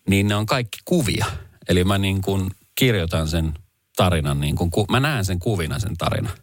niin 0.09 0.27
ne 0.27 0.35
on 0.35 0.45
kaikki 0.45 0.79
kuvia. 0.85 1.25
Eli 1.69 1.83
mä 1.83 1.97
niin 1.97 2.21
kuin 2.21 2.51
kirjoitan 2.75 3.27
sen 3.27 3.53
tarinan, 3.95 4.39
niin 4.39 4.55
kuin, 4.55 4.71
ku- 4.71 4.87
mä 4.91 4.99
näen 4.99 5.25
sen 5.25 5.39
kuvina 5.39 5.79
sen 5.79 5.97
tarinan. 5.97 6.33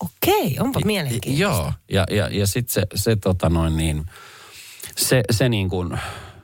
Okei, 0.00 0.56
onpa 0.60 0.80
mielenkiintoista. 0.84 1.42
Joo, 1.42 1.72
ja, 1.90 2.06
ja, 2.10 2.28
ja 2.28 2.46
sitten 2.46 2.74
se, 2.74 2.82
se, 2.94 3.16
tota 3.16 3.48
noin 3.48 3.76
niin, 3.76 4.06
se, 4.96 5.22
se 5.30 5.48
niin 5.48 5.68
kuin 5.68 5.98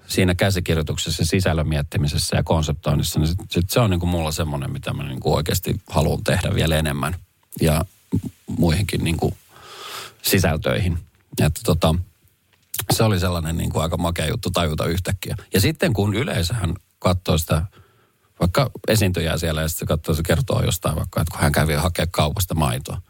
siinä 0.06 0.34
käsikirjoituksessa, 0.34 1.24
sisällön 1.24 1.68
miettimisessä 1.68 2.36
ja 2.36 2.42
konseptoinnissa, 2.42 3.20
niin 3.20 3.28
sit, 3.28 3.38
sit 3.50 3.70
se 3.70 3.80
on 3.80 3.90
niin 3.90 4.00
kuin 4.00 4.10
mulla 4.10 4.32
semmoinen, 4.32 4.72
mitä 4.72 4.92
mä 4.92 5.02
niin 5.02 5.20
kuin 5.20 5.34
oikeasti 5.34 5.80
haluan 5.90 6.24
tehdä 6.24 6.54
vielä 6.54 6.76
enemmän. 6.76 7.16
Ja 7.60 7.84
muihinkin 8.46 9.04
niin 9.04 9.16
kuin 9.16 9.34
sisältöihin. 10.22 10.98
Että 11.42 11.60
tota, 11.64 11.94
se 12.92 13.02
oli 13.02 13.20
sellainen 13.20 13.56
niin 13.56 13.70
kuin 13.70 13.82
aika 13.82 13.96
makea 13.96 14.26
juttu 14.26 14.50
tajuta 14.50 14.86
yhtäkkiä. 14.86 15.34
Ja 15.54 15.60
sitten 15.60 15.92
kun 15.92 16.14
yleisöhän 16.14 16.74
katsoo 16.98 17.38
sitä, 17.38 17.62
vaikka 18.40 18.70
esiintyjää 18.88 19.38
siellä 19.38 19.62
ja 19.62 19.68
sitten 19.68 19.86
se 19.86 19.88
katsoo, 19.88 20.14
se 20.14 20.22
kertoo 20.22 20.62
jostain 20.62 20.96
vaikka, 20.96 21.20
että 21.20 21.32
kun 21.32 21.40
hän 21.40 21.52
kävi 21.52 21.74
hakemaan 21.74 22.10
kaupasta 22.10 22.54
maitoa. 22.54 23.02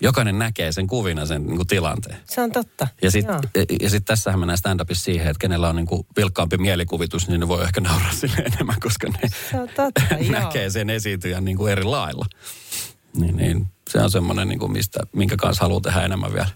Jokainen 0.00 0.38
näkee 0.38 0.72
sen 0.72 0.86
kuvina 0.86 1.26
sen 1.26 1.46
niin 1.46 1.56
kuin 1.56 1.66
tilanteen. 1.66 2.16
Se 2.24 2.40
on 2.40 2.52
totta. 2.52 2.88
Ja 3.02 3.10
sitten 3.10 3.40
Joo. 3.54 3.64
ja 3.80 3.90
sit 3.90 4.04
tässähän 4.04 4.40
mennään 4.40 4.58
stand-upissa 4.58 5.04
siihen, 5.04 5.26
että 5.26 5.40
kenellä 5.40 5.68
on 5.68 5.76
niinku 5.76 6.06
vilkkaampi 6.16 6.58
mielikuvitus, 6.58 7.28
niin 7.28 7.40
ne 7.40 7.48
voi 7.48 7.64
ehkä 7.64 7.80
nauraa 7.80 8.12
sille 8.12 8.36
enemmän, 8.52 8.80
koska 8.80 9.08
ne 9.08 9.28
Se 9.50 9.60
on 9.60 9.68
totta, 9.68 10.02
joo. 10.20 10.30
näkee 10.32 10.70
sen 10.70 10.90
esiintyjän 10.90 11.44
niinku 11.44 11.66
eri 11.66 11.84
lailla. 11.84 12.26
Niin, 13.16 13.36
niin 13.36 13.66
se 13.90 13.98
on 13.98 14.10
semmoinen, 14.10 14.48
niinku 14.48 14.68
mistä, 14.68 15.00
minkä 15.12 15.36
kanssa 15.36 15.64
haluaa 15.64 15.80
tehdä 15.80 16.02
enemmän 16.02 16.32
vielä. 16.32 16.48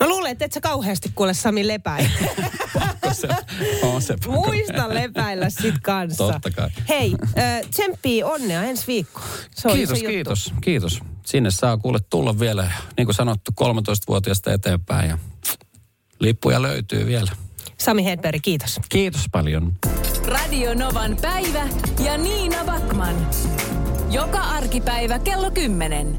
Mä 0.00 0.08
luulen, 0.08 0.32
että 0.32 0.44
et 0.44 0.52
sä 0.52 0.60
kauheasti 0.60 1.12
kuule 1.14 1.34
Sami 1.34 1.68
lepäillä. 1.68 2.10
Se, 3.12 3.28
on 3.82 4.02
se 4.02 4.16
Muista 4.26 4.94
lepäillä 4.94 5.50
sit 5.50 5.74
kanssa. 5.82 6.32
Totta 6.32 6.50
kai. 6.50 6.70
Hei, 6.88 7.14
äh, 7.38 7.60
tsemppii 7.70 8.22
onnea 8.22 8.62
ensi 8.62 8.86
viikko. 8.86 9.20
Se 9.54 9.68
on 9.68 9.74
Kiitos, 9.74 9.98
iso 9.98 10.04
juttu. 10.04 10.12
kiitos, 10.14 10.52
kiitos. 10.60 11.00
Sinne 11.26 11.50
saa 11.50 11.76
kuule 11.76 11.98
tulla 12.10 12.38
vielä, 12.38 12.70
niin 12.96 13.06
kuin 13.06 13.14
sanottu, 13.14 13.50
13-vuotiaasta 13.60 14.52
eteenpäin 14.52 15.08
ja 15.08 15.18
lippuja 16.20 16.62
löytyy 16.62 17.06
vielä. 17.06 17.32
Sami 17.78 18.04
Hedberg, 18.04 18.42
kiitos. 18.42 18.80
Kiitos 18.88 19.24
paljon. 19.32 19.72
Radio 20.26 20.74
Novan 20.74 21.16
päivä 21.22 21.68
ja 22.04 22.18
Niina 22.18 22.64
Backman. 22.64 23.26
Joka 24.10 24.38
arkipäivä 24.40 25.18
kello 25.18 25.50
10. 25.50 26.18